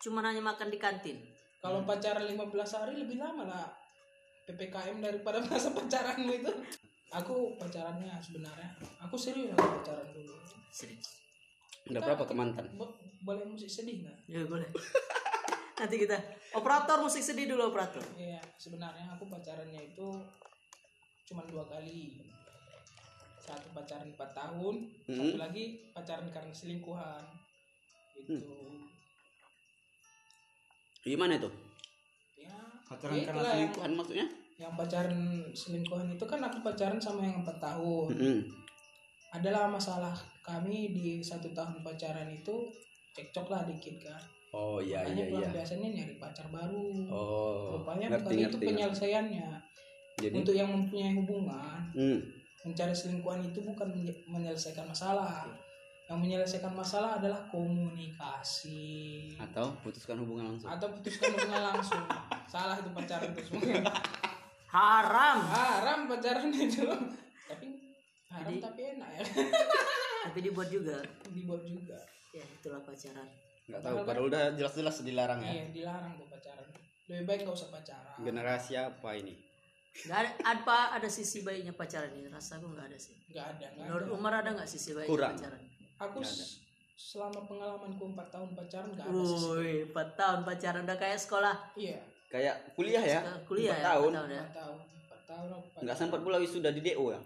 [0.00, 1.14] cuma hanya makan di kantin.
[1.62, 2.42] kalau pacaran 15
[2.74, 3.66] hari lebih lama lah
[4.50, 6.52] ppkm daripada masa pacaranmu itu
[7.10, 10.34] aku pacarannya sebenarnya aku serius aku pacaran dulu
[10.70, 11.18] Serius.
[11.90, 12.70] Udah berapa ke mantan?
[12.78, 12.94] Bo-
[13.26, 14.70] boleh musik sedih nggak Ya boleh.
[15.82, 16.16] Nanti kita
[16.54, 18.04] operator musik sedih dulu operator.
[18.14, 20.08] Iya, sebenarnya aku pacarannya itu
[21.26, 22.22] cuma dua kali.
[23.40, 24.74] Satu pacaran 4 tahun,
[25.10, 27.24] satu lagi pacaran karena selingkuhan.
[28.14, 28.38] Itu.
[31.02, 31.50] Gimana itu?
[32.90, 34.26] Pacaran ya karena selingkuhan maksudnya?
[34.60, 35.18] Yang, pacaran
[35.54, 38.06] selingkuhan itu kan aku pacaran sama yang 4 tahun.
[38.12, 38.38] Mm-mm.
[39.30, 42.66] Adalah masalah kami di satu tahun pacaran itu
[43.14, 44.20] cekcok lah dikit kan.
[44.50, 45.48] Oh iya Makanya iya iya.
[45.54, 46.90] biasanya nyari pacar baru.
[47.06, 47.78] Oh.
[47.78, 48.66] Rupanya ngerti bukan itu ngerti.
[48.66, 49.48] penyelesaiannya.
[50.18, 52.18] Jadi Untuk yang mempunyai hubungan, hmm.
[52.66, 55.46] mencari selingkuhan itu bukan menye- menyelesaikan masalah
[56.10, 60.66] yang menyelesaikan masalah adalah komunikasi atau putuskan hubungan langsung.
[60.68, 62.02] atau putuskan hubungan langsung
[62.44, 63.62] salah itu pacaran itu semua
[64.70, 65.38] Haram.
[65.46, 66.82] haram pacaran itu
[67.44, 67.66] tapi
[68.28, 69.22] haram Jadi- tapi enak ya
[70.20, 71.00] Tapi dibuat juga.
[71.28, 71.96] dibuat juga
[72.30, 73.24] Ya itulah pacaran.
[73.64, 75.50] Enggak tahu padahal udah jelas-jelas dilarang ya.
[75.52, 76.66] iya dilarang tuh pacaran
[77.06, 79.34] lebih baik gak usah pacaran Generasi apa ini?
[80.04, 82.26] Gak ada apa ada sisi baiknya pacaran ini?
[82.26, 83.14] Rasa aku nggak ada sih.
[83.26, 85.34] nggak ada nggak Menurut ada Umar ada nggak sisi baiknya Kurang.
[85.34, 85.62] pacaran?
[86.00, 86.46] Aku Nggak ada.
[86.94, 91.56] selama pengalamanku 4 tahun pacaran nggak ada sih Woi, 4 tahun pacaran udah kayak sekolah.
[91.74, 93.20] iya Kayak kuliah ya?
[93.42, 94.10] Kuliah Empat ya, tahun.
[94.10, 94.42] empat tahun ya.
[94.42, 95.96] 4 tahun 4 tahun Enggak pacaran.
[95.98, 97.18] sempat pula wisuda di DO ya?
[97.18, 97.18] Iya.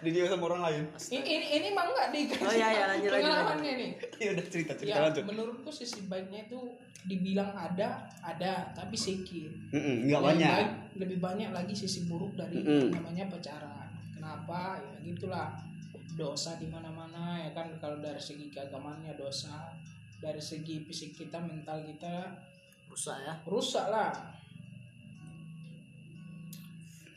[0.00, 0.84] di DO sama orang lain.
[1.10, 3.90] ini ini, ini mah enggak dikasih Oh, iya, iya, lanjut, lanjut, pengalamannya nih
[4.22, 5.24] Iya udah cerita cerita ya lanjut.
[5.26, 6.60] menurutku sisi baiknya itu
[7.02, 7.88] dibilang ada
[8.20, 10.52] ada tapi sedikit Mm-mm, Enggak lebih banyak.
[10.54, 12.88] baik lebih banyak lagi sisi buruk dari Mm-mm.
[12.90, 15.48] namanya pacaran kenapa ya gitulah
[16.14, 19.70] dosa di mana mana ya kan kalau dari segi keagamannya dosa
[20.18, 22.28] dari segi fisik kita mental kita
[22.90, 23.34] Rusak ya.
[23.46, 24.10] rusak lah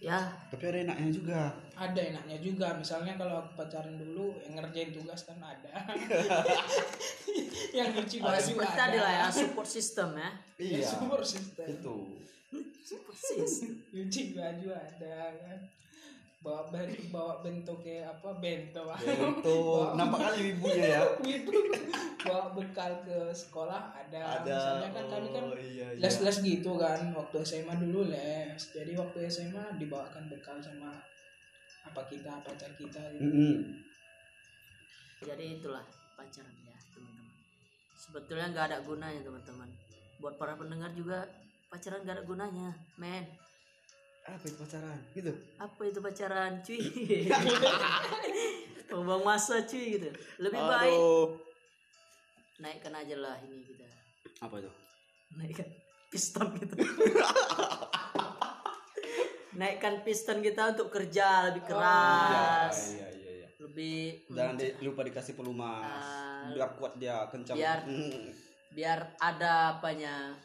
[0.04, 0.20] Ya,
[0.52, 1.40] Tapi ada enaknya juga.
[1.80, 5.72] ada enaknya juga misalnya kalau aku pacaran dulu yang ngerjain tugas kan ada
[7.80, 10.30] yang nyuci oh, seperti ada lah ya support system ya.
[10.60, 11.96] Ya, support system Itu.
[12.84, 13.80] Support system.
[13.96, 15.60] nyuci baju ada kan
[16.44, 19.58] bawa ben- bawa bentuk kayak apa bento Itu
[19.98, 21.02] nampak kali ibunya ya.
[21.40, 21.52] itu
[22.24, 24.52] bawa bekal ke sekolah ada, Ada.
[24.52, 26.00] misalnya kan kami kan oh, iya, iya.
[26.04, 31.04] les les gitu kan waktu SMA dulu les jadi waktu SMA dibawakan bekal sama
[31.84, 33.28] apa kita pacar kita gitu.
[33.28, 33.56] Mm-mm.
[35.24, 35.84] Jadi itulah
[36.20, 37.32] pacaran ya, teman-teman.
[37.96, 39.70] Sebetulnya nggak ada gunanya, teman-teman.
[40.20, 41.28] Buat para pendengar juga
[41.72, 43.24] pacaran nggak ada gunanya, men.
[44.24, 44.98] Apa itu pacaran?
[45.12, 45.32] Gitu.
[45.58, 46.80] Apa itu pacaran, cuy?
[49.04, 50.08] Buang masa cuy gitu.
[50.40, 51.28] Lebih baik Aduh.
[52.58, 53.84] naikkan aja lah ini kita.
[54.40, 54.70] Apa itu?
[55.34, 55.68] Naikkan
[56.08, 56.74] piston kita.
[59.54, 62.96] naikkan piston kita untuk kerja lebih keras.
[62.96, 63.48] Iya, iya, iya.
[63.60, 63.98] Lebih
[64.30, 65.84] Jangan di- lupa dikasih pelumas.
[65.84, 66.22] Ah.
[66.46, 67.56] biar kuat dia kencang.
[67.56, 68.30] Biar- Mm.
[68.70, 70.38] biar ada apanya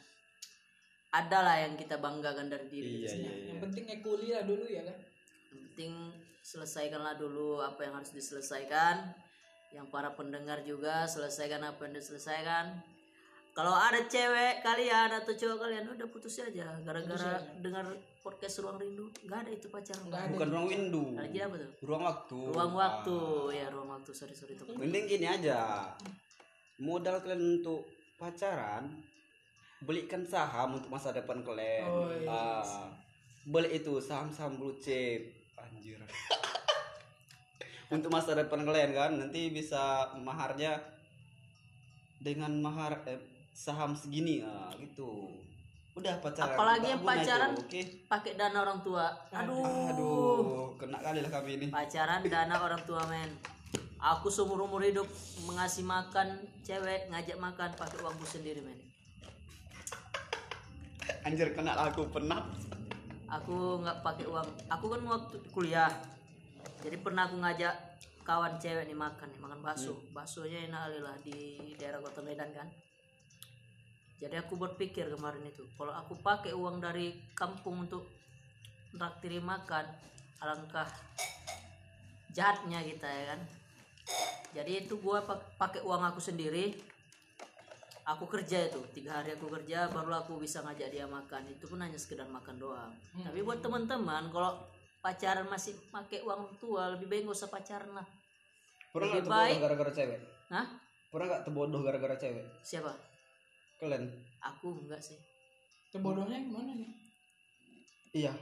[1.08, 3.48] ada lah yang kita banggakan dari diri Iya, kita iya, iya.
[3.56, 4.96] yang penting kuliah dulu ya kan?
[5.48, 5.92] Yang penting
[6.44, 9.16] selesaikanlah dulu apa yang harus diselesaikan.
[9.72, 12.80] Yang para pendengar juga selesaikan apa yang diselesaikan.
[13.56, 16.78] Kalau ada cewek kalian atau cowok kalian udah putus aja.
[16.86, 17.90] Gara-gara dengar
[18.22, 20.04] podcast ruang rindu nggak ada itu pacaran.
[20.06, 20.32] Nggak ada.
[20.36, 20.68] Bukan ruang
[21.32, 21.70] jadi apa tuh?
[21.82, 22.38] Ruang waktu.
[22.54, 23.16] ruang waktu.
[23.18, 23.56] Ah.
[23.56, 24.10] ya ruang waktu.
[24.14, 25.90] Sorry sorry itu Mending gini aja.
[26.78, 27.82] Modal kalian untuk
[28.14, 28.94] pacaran,
[29.82, 31.86] belikan saham untuk masa depan kalian.
[31.86, 32.28] Oh, iya.
[32.28, 32.90] Ah,
[33.46, 35.30] beli itu saham-saham blue chip.
[35.58, 35.98] Anjir.
[37.94, 40.76] untuk masa depan kalian kan nanti bisa maharnya
[42.20, 43.16] dengan mahar eh,
[43.54, 45.32] saham segini ah gitu.
[45.96, 46.54] Udah pacaran.
[46.54, 47.82] Apalagi yang pacaran Oke.
[48.06, 51.66] pakai dana orang tua aduh Aduh, kena kali lah kami ini.
[51.74, 53.30] pacaran dana orang tua men
[53.98, 55.08] aku seumur umur hidup
[55.42, 58.78] mengasih makan cewek ngajak makan pakai uangku sendiri men
[61.26, 62.46] Anjir kena lah aku pernah.
[63.28, 64.48] aku nggak pakai uang.
[64.72, 65.92] Aku kan waktu kuliah.
[66.80, 67.74] Jadi pernah aku ngajak
[68.24, 70.00] kawan cewek nih makan nih makan bakso.
[70.16, 71.38] Baksonya enak kali lah di
[71.76, 72.68] daerah kota Medan kan.
[74.18, 78.08] Jadi aku berpikir kemarin itu kalau aku pakai uang dari kampung untuk
[78.96, 79.84] traktir makan
[80.40, 80.88] alangkah
[82.32, 83.40] jahatnya kita ya kan.
[84.56, 86.72] Jadi itu gua pak- pakai uang aku sendiri
[88.08, 91.44] aku kerja itu tiga hari aku kerja baru aku bisa ngajak dia makan.
[91.46, 92.92] Itu pun hanya sekedar makan doang.
[93.14, 94.56] Tapi buat teman-teman kalau
[94.98, 98.06] pacaran masih pakai uang tua lebih baik gak usah pacaran lah.
[98.88, 100.20] Pernah nggak Lebih baik- terbodoh gara-gara cewek?
[100.48, 100.66] Hah?
[101.08, 102.44] pernah nggak terbodoh gara-gara cewek?
[102.62, 102.92] Siapa?
[103.78, 104.04] Kalian?
[104.40, 105.16] Aku enggak sih.
[105.88, 106.90] Terbodohnya gimana nih?
[108.14, 108.32] iya.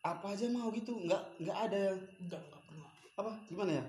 [0.00, 0.94] Apa aja mau gitu?
[0.96, 1.76] Nggak nggak ada.
[1.76, 2.90] Yang Enggak, enggak pernah.
[3.18, 3.32] apa?
[3.50, 3.84] Gimana ya?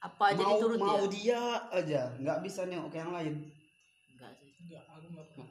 [0.00, 1.42] Apa aja mau dituruti mau ya dia
[1.72, 2.00] aja.
[2.18, 3.34] Nggak bisa nengok ke yang lain
[4.70, 5.50] enggak Enggak, aku enggak pernah.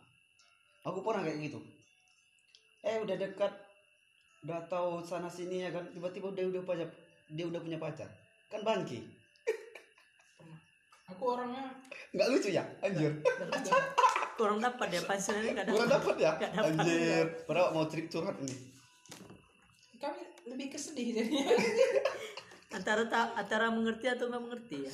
[0.87, 1.59] aku pernah kayak gitu.
[2.87, 3.53] Eh udah dekat.
[4.47, 5.83] Udah tahu sana sini ya kan.
[5.91, 6.87] Tiba-tiba dia udah punya
[7.27, 8.07] dia udah punya pacar.
[8.49, 9.05] Kan bangki
[11.09, 11.73] Aku orangnya
[12.13, 12.63] nggak lucu ya?
[12.85, 13.11] Anjir.
[14.39, 16.31] Kurang dapat ya pensiunnya enggak kurang dapat dapat ya?
[16.39, 16.71] Nggak dapat.
[16.79, 17.25] anjir.
[17.43, 18.55] Padahal mau cerit curhat ini.
[19.99, 21.45] Kami lebih kesedih jadinya.
[22.69, 24.91] antara tak antara mengerti atau nggak mengerti ya?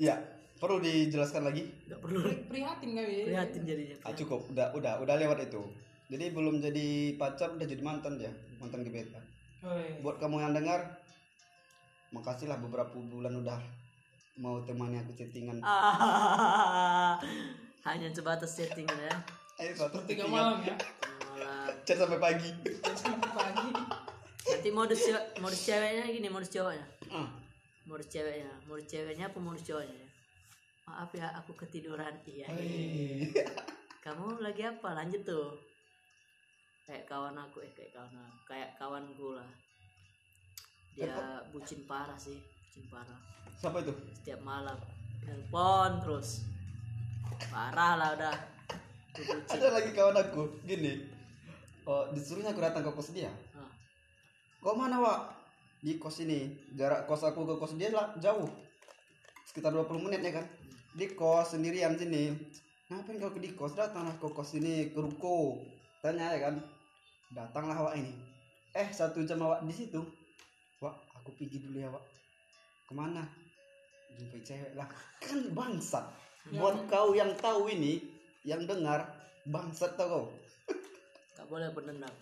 [0.00, 0.16] Ya
[0.64, 3.14] perlu dijelaskan lagi nggak perlu Pri- Prihatin kami.
[3.22, 5.60] prihatin jadinya ah, cukup udah udah udah lewat itu
[6.06, 9.20] jadi belum jadi pacar udah jadi mantan ya mantan gebetan
[9.62, 10.00] Oi.
[10.00, 10.80] buat kamu yang dengar
[12.10, 13.58] makasihlah beberapa bulan udah
[14.36, 17.20] mau temani aku chattingan Ah,
[17.86, 19.14] hanya sebatas settingan ya
[19.58, 20.32] ayo satu Tiga chattingan.
[20.32, 20.74] malam ya.
[21.28, 22.50] malah chat sampai pagi
[22.90, 23.68] Sampai pagi.
[24.44, 25.00] nanti modus
[25.38, 27.28] modus ceweknya gini modus cowoknya ah
[27.84, 30.08] modus ceweknya modus ceweknya apa modus cowoknya ya?
[30.84, 32.12] Maaf ya aku ketiduran.
[32.28, 33.32] Iya Hai.
[34.04, 34.88] kamu lagi apa?
[34.92, 35.56] Lanjut tuh.
[36.84, 39.48] Kayak kawan aku eh kayak kawan aku kayak kawanku lah.
[40.94, 43.18] Dia bucin parah sih bucin parah.
[43.56, 43.92] Siapa itu?
[44.20, 44.76] Setiap malam
[45.24, 46.44] telepon terus.
[47.48, 48.36] Parah lah udah.
[49.16, 49.40] Bucin.
[49.48, 51.08] Ada lagi kawan aku gini.
[51.88, 53.32] Oh disuruhnya aku datang ke kos dia?
[54.60, 55.20] Kau mana wak?
[55.80, 58.63] Di kos ini jarak kos aku ke kos dia lah jauh
[59.54, 60.46] sekitar 20 menit ya kan?
[60.98, 62.34] Di kos sendirian sini.
[62.90, 63.78] Ngapain kau di kos?
[63.78, 65.62] Datanglah ke kos ini ke ruko.
[66.02, 66.58] Tanya ya kan?
[67.30, 68.10] Datanglah wak ini.
[68.74, 70.02] Eh satu jam awak di situ.
[70.82, 72.02] Wak aku pergi dulu ya wak.
[72.90, 73.22] Ke mana?
[74.18, 74.90] Jumpai cewek lah.
[75.22, 76.02] Kan bangsat.
[76.50, 78.02] Buat kau yang tahu ini
[78.42, 79.06] yang dengar
[79.46, 80.24] bangsat tau kau.
[81.38, 82.14] Nggak boleh berdendam.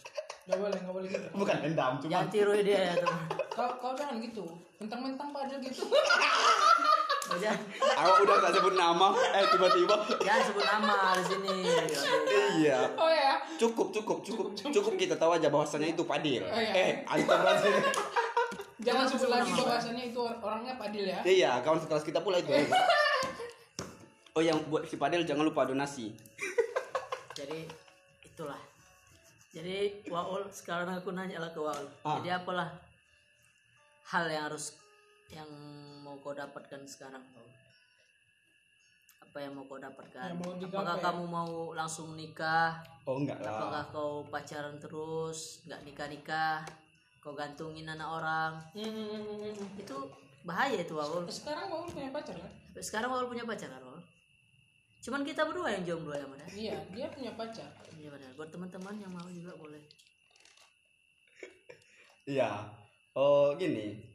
[0.44, 1.28] Enggak boleh, enggak boleh gitu.
[1.38, 3.24] bukan dendam cuma jangan tiru dia ya teman.
[3.56, 4.44] Kau kau jangan gitu.
[4.76, 5.88] Mentang-mentang pada gitu.
[7.22, 7.58] Jangan
[7.96, 9.08] awak udah gak sebut nama.
[9.14, 9.94] Eh tiba-tiba.
[10.18, 11.54] Jangan sebut nama di sini.
[12.58, 12.78] Iya.
[12.92, 13.32] Oh ya.
[13.56, 14.46] cukup cukup cukup.
[14.58, 16.72] Cukup kita tahu aja bahwasannya itu padil Oh, iya.
[16.74, 17.86] eh antum berarti Jangan
[18.82, 21.20] Jangan sebut lagi bahwasannya itu or- orangnya Padil ya.
[21.22, 22.50] iya kawan sekelas kita pula itu.
[24.32, 26.08] Oh yang buat si padil jangan lupa donasi.
[27.32, 27.68] Jadi
[28.24, 28.56] itulah.
[29.52, 31.84] Jadi Waul sekarang aku nanya lah ke Waul.
[32.00, 32.16] Ah.
[32.16, 32.72] jadi apalah
[34.08, 34.72] hal yang harus
[35.28, 35.48] yang
[36.12, 37.24] mau kau dapatkan sekarang
[39.24, 40.36] apa yang mau kau dapatkan?
[40.36, 42.84] Mau apakah kamu mau langsung nikah?
[43.08, 46.60] Oh enggak apakah lah kau pacaran terus nggak nikah nikah
[47.24, 48.52] kau gantungin anak orang?
[48.76, 49.56] Hmm.
[49.80, 49.96] itu
[50.44, 52.52] bahaya itu Waul Sekarang mau punya pacar kan?
[52.68, 53.80] Sampai sekarang Waul punya pacar kan
[55.02, 57.66] cuman kita berdua yang jomblo ya mana Iya, dia punya pacar.
[57.98, 58.38] Iya benar.
[58.38, 59.82] Buat teman-teman yang mau juga boleh.
[62.38, 62.70] iya.
[63.18, 64.11] Oh gini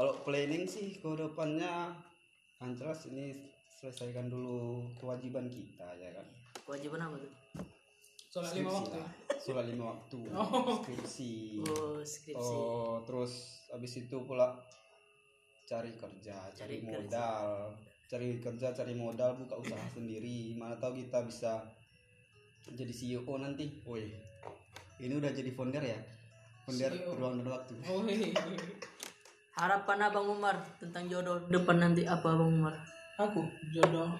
[0.00, 1.92] kalau planning sih ke depannya
[2.56, 3.36] yang jelas ini
[3.68, 6.24] selesaikan dulu kewajiban kita ya kan
[6.64, 7.32] Kewajiban apa tuh?
[8.30, 8.96] Sholat lima waktu.
[8.96, 9.10] lah.
[9.36, 10.80] sholat lima waktu Oh.
[10.80, 12.56] skripsi Oh, skripsi.
[12.56, 13.32] Oh, terus
[13.68, 14.56] habis itu pula
[15.68, 16.92] cari kerja, cari, Cari kerja.
[16.96, 17.48] modal,
[18.08, 20.56] cari kerja, cari modal, buka usaha sendiri.
[20.56, 21.60] Mana tahu kita bisa
[22.66, 23.84] jadi CEO nanti.
[23.84, 24.08] Woi,
[24.96, 26.00] ini udah jadi founder ya,
[26.64, 27.12] founder CEO.
[27.14, 27.74] ruang dan waktu.
[27.84, 28.32] Oh, iya.
[29.60, 32.72] Harapan Abang Umar tentang jodoh depan nanti apa Abang Umar?
[33.20, 34.16] Aku jodoh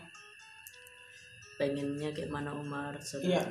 [1.57, 2.97] Pengennya kayak mana Umar?
[3.21, 3.45] Iya.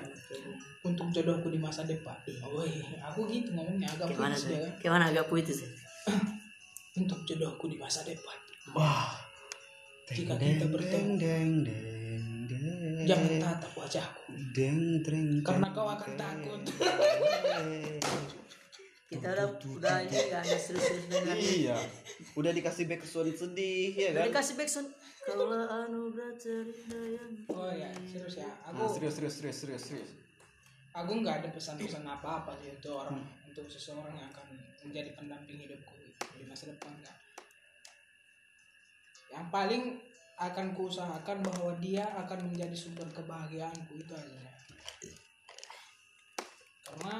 [0.81, 2.17] Untuk jodohku di masa depan.
[2.41, 3.05] Oh, iya.
[3.05, 4.49] aku gitu ngomongnya agak mana puitis tuh?
[4.49, 4.73] dia kan.
[4.81, 5.69] Kayak mana agak puitis ya?
[7.05, 8.37] Untuk jodohku di masa depan.
[8.73, 9.13] Wah,
[10.09, 11.21] Jika kita bertemu.
[11.21, 13.05] deng deng deng.
[13.05, 14.21] Jangan tatap wajahku.
[14.57, 15.45] Deng deng.
[15.45, 16.61] Karena kau akan deng, takut.
[19.09, 21.77] Kita udah udah ini kan ada serius-serius dengan Iya,
[22.37, 24.29] udah dikasih backsound sedih ya Udah kan?
[24.29, 28.49] dikasih backsound Kaulah anugerah terindah yang Oh ya, serius ya.
[28.61, 30.11] Ah, Aku serius serius serius serius serius.
[30.89, 34.45] aku nggak ada pesan-pesan apa-apa sih untuk orang untuk seseorang yang akan
[34.81, 35.93] menjadi pendamping hidupku
[36.33, 37.17] di masa depan nggak.
[39.29, 39.83] Yang paling
[40.39, 44.49] akan kuusahakan bahwa dia akan menjadi sumber kebahagiaanku itu aja.
[46.83, 47.15] Karena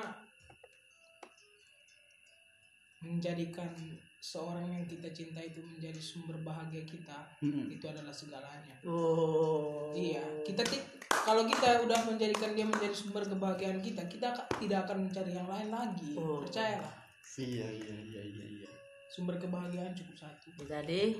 [3.01, 3.71] menjadikan
[4.19, 7.71] seorang yang kita cinta itu menjadi sumber bahagia kita Mm-mm.
[7.71, 9.91] itu adalah segalanya Oh.
[9.91, 10.59] iya kita
[11.09, 15.47] kalau kita udah menjadikan dia menjadi sumber kebahagiaan kita kita ak- tidak akan mencari yang
[15.47, 16.43] lain lagi Oh.
[16.43, 16.91] percayalah
[17.37, 18.71] iya iya iya iya iya
[19.09, 21.15] sumber kebahagiaan cukup satu Jadi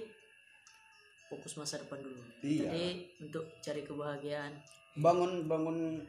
[1.25, 2.25] fokus masa depan dulu.
[2.41, 2.65] Iya.
[2.65, 2.85] Jadi
[3.21, 4.49] untuk cari kebahagiaan.
[4.95, 6.01] bangun bangun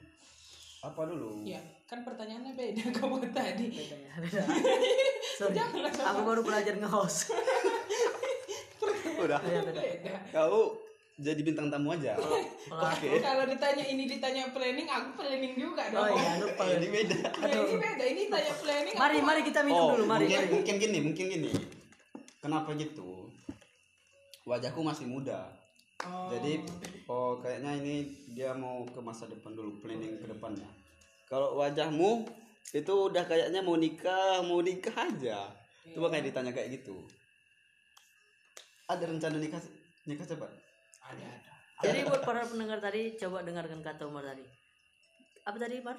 [0.81, 3.67] apa dulu Iya, kan pertanyaannya beda kamu tadi.
[3.69, 3.85] Ya,
[4.17, 4.43] beda.
[5.39, 5.57] Sorry.
[6.01, 7.29] Aku baru belajar nge-host.
[9.21, 9.81] udah Beda, beda.
[10.01, 10.13] Beda.
[10.33, 10.73] kau
[11.21, 12.41] jadi bintang tamu aja Kalau
[12.81, 16.17] aku, Kalau ditanya ini ditanya planning, aku planning juga oh dong.
[16.17, 16.63] iya lupa.
[16.71, 18.95] ini beda Nah, ini beda, ini tanya planning.
[18.97, 20.25] Mari aku- mari kita minum oh dulu, mari.
[20.25, 20.49] mungkin, mari.
[20.51, 21.51] mungkin gini mungkin gini
[22.41, 23.29] kenapa gitu
[24.43, 25.45] wajahku masih muda
[26.01, 26.65] Oh, jadi
[27.11, 27.97] oh kayaknya ini
[28.33, 30.69] dia mau ke masa depan dulu planning ke depannya
[31.29, 32.25] kalau wajahmu
[32.73, 35.53] itu udah kayaknya mau nikah mau nikah aja
[35.93, 36.97] coba kayak ditanya kayak gitu
[38.89, 39.61] ada rencana nikah
[40.09, 40.51] nikah cepat
[41.05, 41.51] ada ada.
[41.81, 44.45] Jadi buat para pendengar tadi coba dengarkan kata Umar tadi.
[45.49, 45.97] Apa tadi, Mar?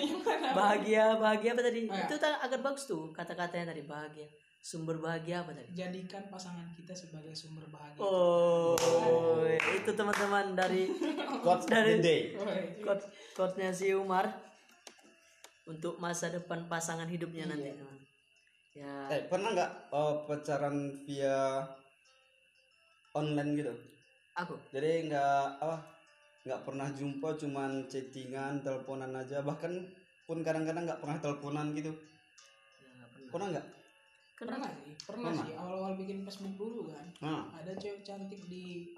[0.58, 1.84] bahagia, bahagia apa tadi?
[1.84, 2.08] Oh, ya.
[2.08, 4.24] Itu agak bagus tuh kata-katanya tadi bahagia.
[4.64, 5.68] Sumber bahagia apa tadi?
[5.76, 8.00] Jadikan pasangan kita sebagai sumber bahagia.
[8.00, 8.87] Oh, itu
[9.98, 10.86] teman-teman dari
[11.42, 12.78] quotes Dari- day Woi.
[12.80, 14.30] quote quote-nya si Umar
[15.66, 17.74] untuk masa depan pasangan hidupnya nanti.
[18.72, 21.66] Ya, eh pernah nggak oh, pacaran via
[23.10, 23.72] online gitu
[24.32, 25.76] aku jadi nggak apa
[26.46, 29.82] nggak pernah jumpa cuman chattingan teleponan aja bahkan
[30.24, 33.28] pun kadang-kadang nggak pernah teleponan gitu ya, nggak pernah.
[33.28, 33.66] pernah nggak
[34.38, 35.46] Pernah sih, pernah, Pernah.
[35.50, 35.54] sih.
[35.58, 37.02] Awal-awal bikin Facebook dulu kan.
[37.18, 38.94] nah Ada cewek cantik di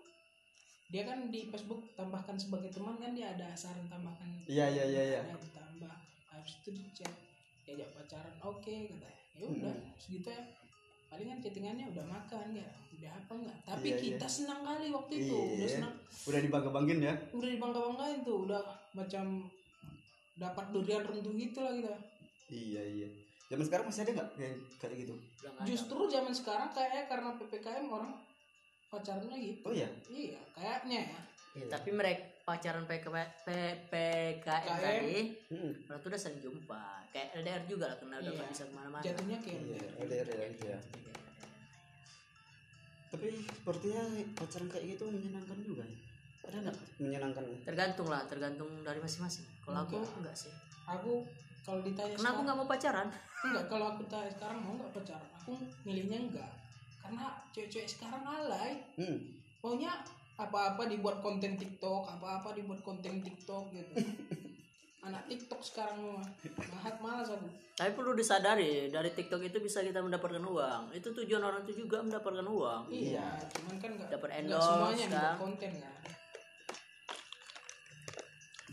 [0.90, 5.02] dia kan di Facebook tambahkan sebagai teman kan dia ada saran tambahkan iya iya iya
[5.08, 5.20] iya.
[5.22, 5.94] Ada ditambah.
[6.28, 7.12] Habis itu di chat
[7.62, 10.42] diajak pacaran oke katanya ya udah segitu ya.
[11.06, 14.02] Palingan chattingannya udah makan ya udah apa enggak tapi Iya, iya.
[14.04, 15.68] kita senang kali waktu itu udah Iya.
[15.70, 15.94] senang.
[16.26, 17.14] Udah dibangga-banggin ya?
[17.30, 19.24] Udah dibangga banggain tuh udah macam
[20.34, 21.94] dapat durian runtuh gitu lah kita.
[22.50, 23.08] Iya iya.
[23.46, 25.14] Zaman sekarang masih ada nggak kayak kayak gitu?
[25.40, 28.12] Udah justru zaman sekarang kayaknya karena ppkm orang
[28.90, 29.62] pacarannya gitu.
[29.62, 29.88] Oh iya?
[30.06, 31.20] Iya kayaknya ya.
[31.50, 33.06] Ya, tapi mereka pacaran PK,
[33.42, 34.78] PPKM KM.
[34.78, 35.72] tadi Hmm.
[35.84, 36.84] Berarti udah sering jumpa.
[37.10, 38.46] Kayak LDR juga lah karena udah Iya.
[38.46, 39.02] bisa ke mana-mana.
[39.02, 40.26] Jatuhnya kayak iya LDR.
[40.28, 40.78] Ya itu ya
[43.10, 44.02] tapi sepertinya
[44.38, 45.98] pacaran kayak gitu menyenangkan juga ya?
[46.46, 46.76] Ada nggak?
[47.00, 49.42] Menyenangkannya tergantung lah tergantung dari masing-masing.
[49.60, 50.34] Kalau aku Enggak.
[50.38, 50.54] sih.
[50.86, 51.26] Aku
[51.60, 53.08] kalau ditanya karena aku sekarang- nggak mau pacaran?
[53.42, 55.28] Enggak kalau aku tanya sekarang mau nggak pacaran?
[55.36, 56.50] Aku milihnya enggak
[57.10, 59.18] karena cewek-cewek sekarang alay hmm.
[59.66, 59.90] maunya
[60.38, 63.92] apa-apa dibuat konten TikTok apa-apa dibuat konten TikTok gitu.
[65.10, 66.22] Anak TikTok sekarang mah
[66.70, 67.50] mahat malas aku.
[67.74, 70.94] Tapi perlu disadari dari TikTok itu bisa kita mendapatkan uang.
[70.94, 72.82] Itu tujuan orang itu juga mendapatkan uang.
[72.94, 75.34] Iya cuman kan enggak Dapat endorse, semuanya yang kan?
[75.34, 75.94] konten kan?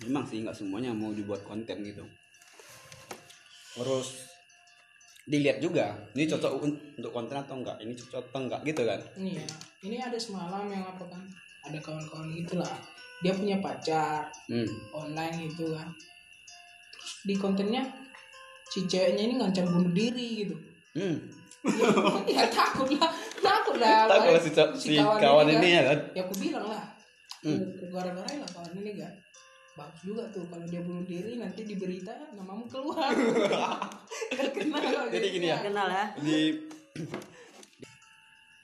[0.05, 2.05] Memang sih nggak semuanya mau dibuat konten gitu.
[3.73, 4.36] Terus
[5.27, 8.99] dilihat juga ini cocok un- untuk konten atau enggak ini cocok atau enggak gitu kan
[9.15, 9.47] ini ya
[9.83, 11.19] ini ada semalam yang apa kan
[11.61, 12.71] ada kawan-kawan gitulah
[13.19, 14.67] dia punya pacar hmm.
[14.89, 15.91] online gitu kan
[16.89, 17.83] terus di kontennya
[18.65, 20.55] si ceweknya ini ngancam bunuh diri gitu
[20.95, 21.13] Hmm.
[21.61, 21.85] ya,
[22.33, 26.23] ya takut lah takut lah Takut lah si, ca- si kawan ini ya kan ya
[26.23, 26.85] aku bilang lah
[27.37, 27.61] Hmm.
[27.61, 29.13] aku gara-gara lah kawan ini kan
[29.77, 33.13] bagus juga tuh kalau dia bunuh diri nanti di berita namamu keluar.
[34.33, 35.61] Terkenal Jadi gini ya.
[35.61, 36.05] kenal ya.
[36.17, 36.57] Di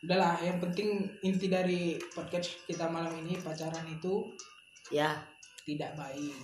[0.04, 4.34] udahlah yang penting inti dari podcast kita malam ini pacaran itu
[4.90, 5.16] ya.
[5.64, 6.36] tidak baik.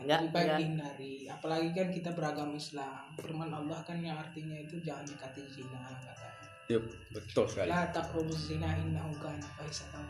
[0.00, 0.58] Enggak, lebih baik enggak.
[0.62, 1.14] dihindari.
[1.28, 3.12] Apalagi kan kita beragama Islam.
[3.20, 6.32] Firman Allah kan yang artinya itu jangan dekati zina katanya
[6.72, 6.80] Yup,
[7.12, 7.68] betul sekali.
[7.68, 9.44] La taqrabuz zina innahu kana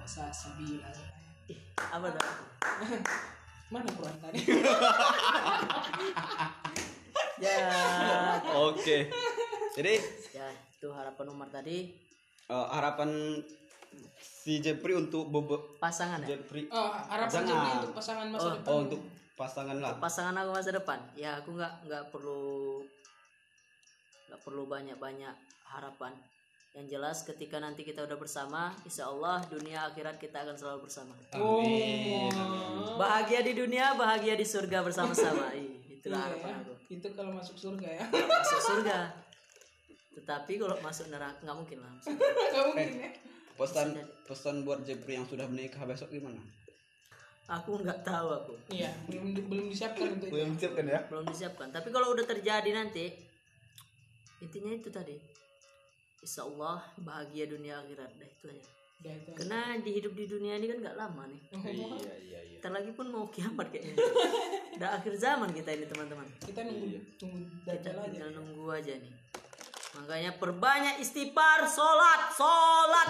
[0.06, 0.86] sa'a sabila
[1.76, 2.24] apa tuh
[3.74, 4.38] mana Quran tadi?
[7.34, 7.58] Ya.
[8.56, 9.10] Oke.
[9.74, 9.94] Jadi?
[10.32, 11.90] Ya itu harapan Umar tadi.
[12.44, 13.40] Eh, harapan
[14.16, 16.36] si Jepri untuk bobo pasangan ya?
[16.36, 16.70] Jepri.
[16.70, 17.50] Oh harapan Jangan.
[17.50, 18.70] jadi untuk pasangan masa Oh, depan.
[18.70, 19.00] Oh untuk
[19.34, 19.92] pasangan lah.
[19.98, 20.98] Pasangan aku masa depan?
[21.14, 22.42] Ya aku nggak nggak perlu
[24.30, 25.34] nggak perlu banyak banyak
[25.66, 26.12] harapan
[26.74, 31.14] yang jelas ketika nanti kita udah bersama insya Allah dunia akhirat kita akan selalu bersama.
[31.30, 32.98] Amin Oh.
[32.98, 35.54] bahagia di dunia bahagia di surga bersama-sama.
[35.86, 36.72] Itulah Iya, harapan aku.
[36.90, 38.04] Itu kalau masuk surga ya.
[38.10, 38.98] Masuk surga
[40.14, 41.90] tetapi kalau masuk neraka nggak mungkin lah.
[42.54, 43.10] Nggak mungkin ya.
[43.54, 43.88] pesan
[44.26, 46.38] pesan buat Jepri yang sudah menikah besok gimana?
[47.50, 48.54] Aku nggak tahu aku.
[48.70, 50.34] Iya belum belum disiapkan untuk itu.
[50.38, 51.00] Belum siapkan ya?
[51.10, 51.68] Belum disiapkan.
[51.70, 53.10] Tapi kalau udah terjadi nanti
[54.38, 55.16] intinya itu tadi
[56.24, 58.72] insya Allah bahagia dunia akhirat dah itu aja.
[59.36, 61.40] Karena di hidup di dunia ini kan nggak lama nih.
[61.52, 61.88] Iya
[62.24, 62.58] iya iya.
[62.64, 64.00] Ntar lagi pun mau kiamat kayaknya.
[64.80, 66.24] Udah akhir zaman kita ini teman-teman.
[66.40, 66.88] Kita nunggu
[67.20, 68.08] tunggu kita dajjal aja.
[68.08, 69.12] tinggal nunggu aja nih.
[69.94, 73.08] Makanya perbanyak istighfar sholat sholat.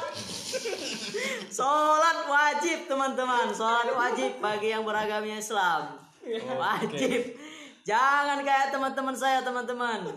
[1.56, 3.54] Sholat wajib teman-teman.
[3.54, 6.02] Sholat wajib bagi yang beragama Islam.
[6.58, 7.38] Wajib.
[7.86, 10.10] Jangan kayak teman-teman saya teman-teman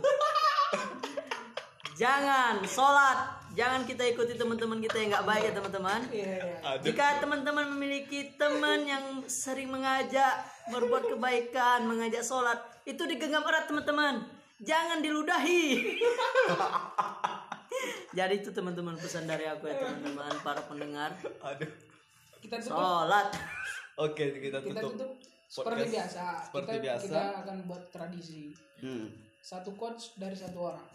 [1.97, 3.17] jangan sholat
[3.51, 6.55] jangan kita ikuti teman-teman kita yang nggak baik ya teman-teman Iya, iya.
[6.79, 14.19] jika teman-teman memiliki teman yang sering mengajak berbuat kebaikan, mengajak sholat, itu digenggam erat teman-teman.
[14.59, 15.79] Jangan diludahi.
[18.13, 21.09] Jadi itu teman-teman pesan dari aku ya teman-teman para pendengar.
[21.39, 21.69] aduh
[22.37, 22.73] Kita tutup.
[22.73, 23.27] Sholat.
[23.97, 25.09] oke kita Kita tutup tutup
[25.47, 26.23] seperti biasa.
[26.43, 27.03] seperti kita, biasa.
[27.07, 28.41] kita akan buat tradisi.
[28.81, 29.05] hmm.
[29.39, 30.85] Satu quotes dari satu orang.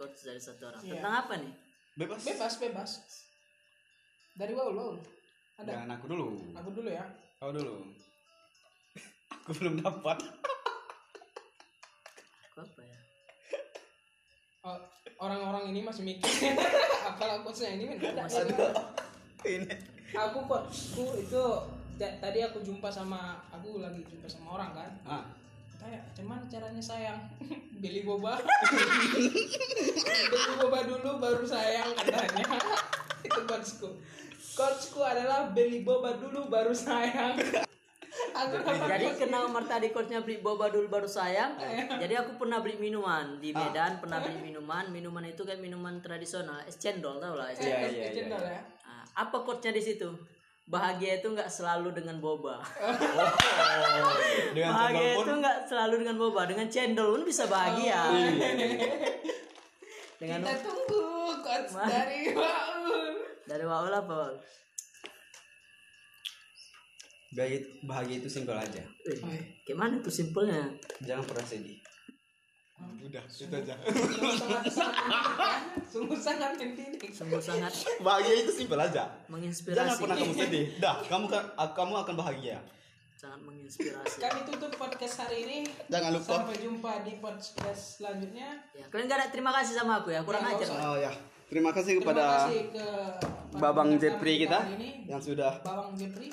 [0.00, 0.80] Quotes dari satu orang.
[0.80, 0.96] Iya.
[0.96, 1.52] Tentang apa nih?
[1.92, 2.90] bebas Bebas, bebas.
[4.32, 4.96] Dari Waul, Waul.
[5.60, 5.76] Ada.
[5.76, 7.04] jangan aku dulu Aku dulu ya.
[7.36, 7.84] kau dulu
[9.30, 10.16] aku belum dapat
[12.48, 12.98] Aku apa ya?
[14.62, 14.76] Oh,
[15.20, 16.24] orang-orang ini masih mikir
[17.08, 18.24] apalah quotesnya ini men ada
[19.42, 19.68] ini
[20.12, 21.44] aku quotesku itu
[21.96, 25.24] ta- tadi aku jumpa sama aku lagi jumpa sama orang kan ah
[25.80, 27.20] kayak cuman caranya sayang.
[27.82, 28.36] Beli boba.
[30.32, 32.44] Beli boba dulu baru sayang katanya.
[33.26, 33.88] Itu quotesku
[34.50, 37.38] quotesku adalah beli boba dulu baru sayang.
[38.30, 41.56] Aku Jadi kenal nomor tadi quotesnya beli boba dulu baru sayang.
[41.96, 44.92] Jadi aku pernah beli minuman di Medan, pernah beli minuman.
[44.92, 47.48] Minuman itu kan minuman tradisional, es cendol tau lah.
[47.52, 48.42] es eh, cendol.
[48.42, 48.60] ya.
[48.84, 50.08] Nah, apa quotesnya di situ?
[50.70, 52.62] Bahagia itu nggak selalu dengan boba.
[54.54, 58.00] dengan bahagia cendol pun itu nggak selalu dengan boba, dengan cendol pun bisa bahagia.
[60.20, 61.02] dengan kita tunggu
[61.42, 64.14] quotes dari Waul dari Waul apa?
[64.14, 64.36] Waul?
[67.30, 69.40] bahagia, bahagia itu simpel aja Oh, iya.
[69.64, 70.66] Gimana tuh simpelnya?
[71.02, 71.78] jangan pernah sedih
[73.00, 73.74] udah itu aja.
[73.82, 75.60] sungguh sangat sangat
[75.92, 77.72] sungguh sangat mendidik Sungguh sangat.
[77.98, 79.10] Bahagia itu simpel aja.
[79.26, 79.76] Menginspirasi.
[79.76, 80.66] jangan pernah kamu sedih.
[80.82, 81.42] Dah kamu kan
[81.74, 82.58] kamu akan bahagia.
[83.18, 84.16] Sangat menginspirasi.
[84.16, 85.58] kami tutup podcast hari ini.
[85.90, 86.30] Jangan lupa.
[86.40, 88.48] Sampai jumpa di podcast selanjutnya.
[88.72, 90.68] Ya, kalian gak ada terima kasih sama aku ya, kurang Ya, ajar.
[90.86, 91.12] oh ya.
[91.50, 92.86] Terima kasih terima kepada kasih ke
[93.58, 94.70] babang Jepri kita
[95.04, 96.30] yang sudah babang Jepri.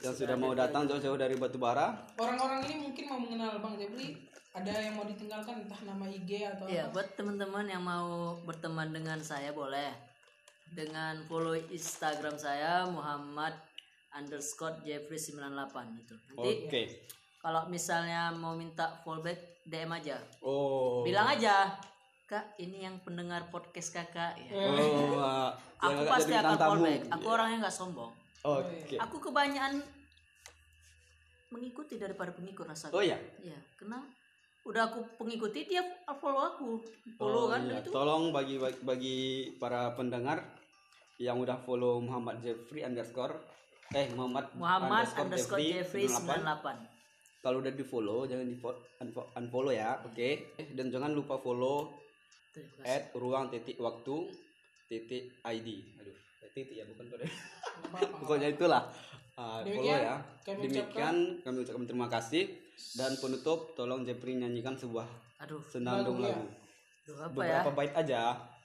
[0.00, 1.98] yang sudah mau datang jauh-jauh dari Batubara.
[2.14, 4.06] Orang-orang ini mungkin mau mengenal bang Jepri
[4.50, 8.90] ada yang mau ditinggalkan entah nama IG atau Iya, apa buat teman-teman yang mau berteman
[8.90, 9.94] dengan saya boleh
[10.74, 13.54] dengan follow Instagram saya Muhammad
[14.10, 16.14] underscore Jeffrey 98 gitu.
[16.34, 16.82] Nanti oke
[17.40, 20.18] kalau misalnya mau minta fallback DM aja.
[20.44, 21.72] oh Bilang aja,
[22.28, 24.50] Kak, ini yang pendengar podcast Kakak ya.
[24.50, 27.00] oh uh, yang Aku pasti akan fallback.
[27.06, 28.12] Aku orangnya nggak sombong.
[28.42, 29.78] oke Aku kebanyakan
[31.50, 32.90] mengikuti daripada pengikut rasa.
[32.90, 33.98] oh ya Iya, karena
[34.62, 35.80] udah aku pengikuti dia
[36.12, 36.70] follow aku.
[37.14, 37.80] Follow Oh, kan iya.
[37.80, 37.88] itu.
[37.88, 39.18] Tolong bagi bagi
[39.56, 40.44] para pendengar
[41.16, 43.36] yang udah follow Muhammad Jeffrey underscore
[43.90, 47.00] eh Muhammad, Muhammad underscore Jeffrey 98.
[47.40, 50.28] Kalau udah di follow jangan di fo- unfo- unfollow ya, oke?
[50.52, 51.88] Eh, Dan jangan lupa follow
[52.82, 54.28] at ruang titik waktu
[54.86, 55.68] titik id.
[55.96, 57.24] Aduh, eh, titik ya bukan kode.
[58.20, 58.84] Pokoknya itulah.
[59.34, 60.16] Ah, follow Demikian, ya.
[60.42, 62.44] kami Demikian kami ucapkan terima kasih
[62.92, 65.06] dan penutup tolong Jeffrey nyanyikan sebuah
[65.40, 66.36] Aduh, senandung Lagu, ya.
[66.36, 66.46] lagu.
[67.00, 67.58] aduh apa ya?
[67.58, 68.20] Beberapa bait aja.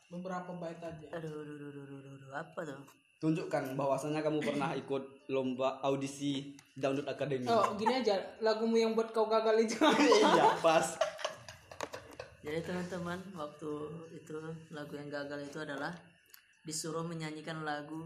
[0.05, 2.81] beberapa bait aja Aduh, aduh, aduh, aduh, aduh, aduh, apa tuh?
[3.15, 7.47] tunjukkan bahwasannya kamu pernah ikut lomba audisi Download Academy.
[7.47, 9.79] oh gini aja lagumu yang buat kau gagal itu
[10.35, 10.99] iya, pas.
[12.41, 13.71] Jadi teman-teman, waktu
[14.13, 14.37] itu
[14.69, 15.89] lagu yang gagal itu adalah
[16.61, 18.05] disuruh menyanyikan lagu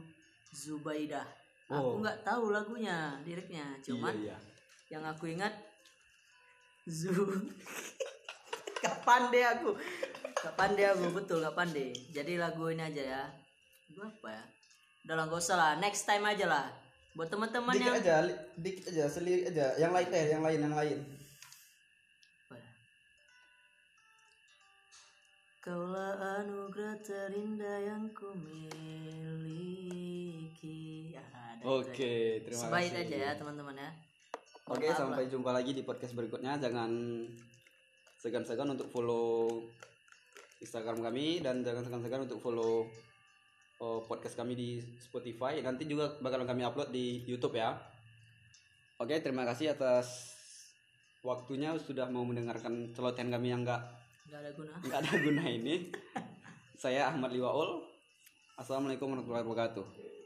[0.50, 1.28] Zubaidah.
[1.68, 2.00] Aku Oh.
[2.00, 4.38] nggak tahu lagunya, liriknya, cuman iya, iya.
[4.90, 5.52] yang aku ingat
[6.90, 7.14] Zu
[8.82, 9.78] Gak pandai aku
[10.34, 13.24] Gak pandai aku betul gak pandai Jadi lagu ini aja ya
[13.94, 14.44] Lagu apa ya
[15.06, 16.66] Udah lah gak usah lah Next time aja lah
[17.14, 18.16] Buat teman-teman Dikit yang aja,
[18.56, 19.74] dikit aja, selirik aja.
[19.82, 20.98] Yang lain eh, yang lain, yang lain.
[22.46, 22.70] Apa ya?
[25.60, 29.90] Kaulah anugerah terindah yang ku miliki
[31.18, 31.82] Ah, itu aja.
[31.82, 33.04] Oke, terima Sebaik kasih.
[33.04, 33.90] aja ya teman-teman ya
[34.70, 36.62] Oke, Maaf sampai jumpa lagi di podcast berikutnya.
[36.62, 36.94] Jangan
[38.22, 39.66] segan-segan untuk follow
[40.62, 42.86] Instagram kami dan jangan segan-segan untuk follow
[43.82, 45.66] oh, podcast kami di Spotify.
[45.66, 47.82] Nanti juga bakalan kami upload di YouTube ya.
[49.02, 50.38] Oke, terima kasih atas
[51.26, 53.82] waktunya sudah mau mendengarkan celotehan kami yang enggak
[54.30, 55.76] Gak ada guna nggak ada guna ini.
[56.86, 57.82] Saya Ahmad Liwaul.
[58.54, 60.19] Assalamualaikum warahmatullahi wabarakatuh.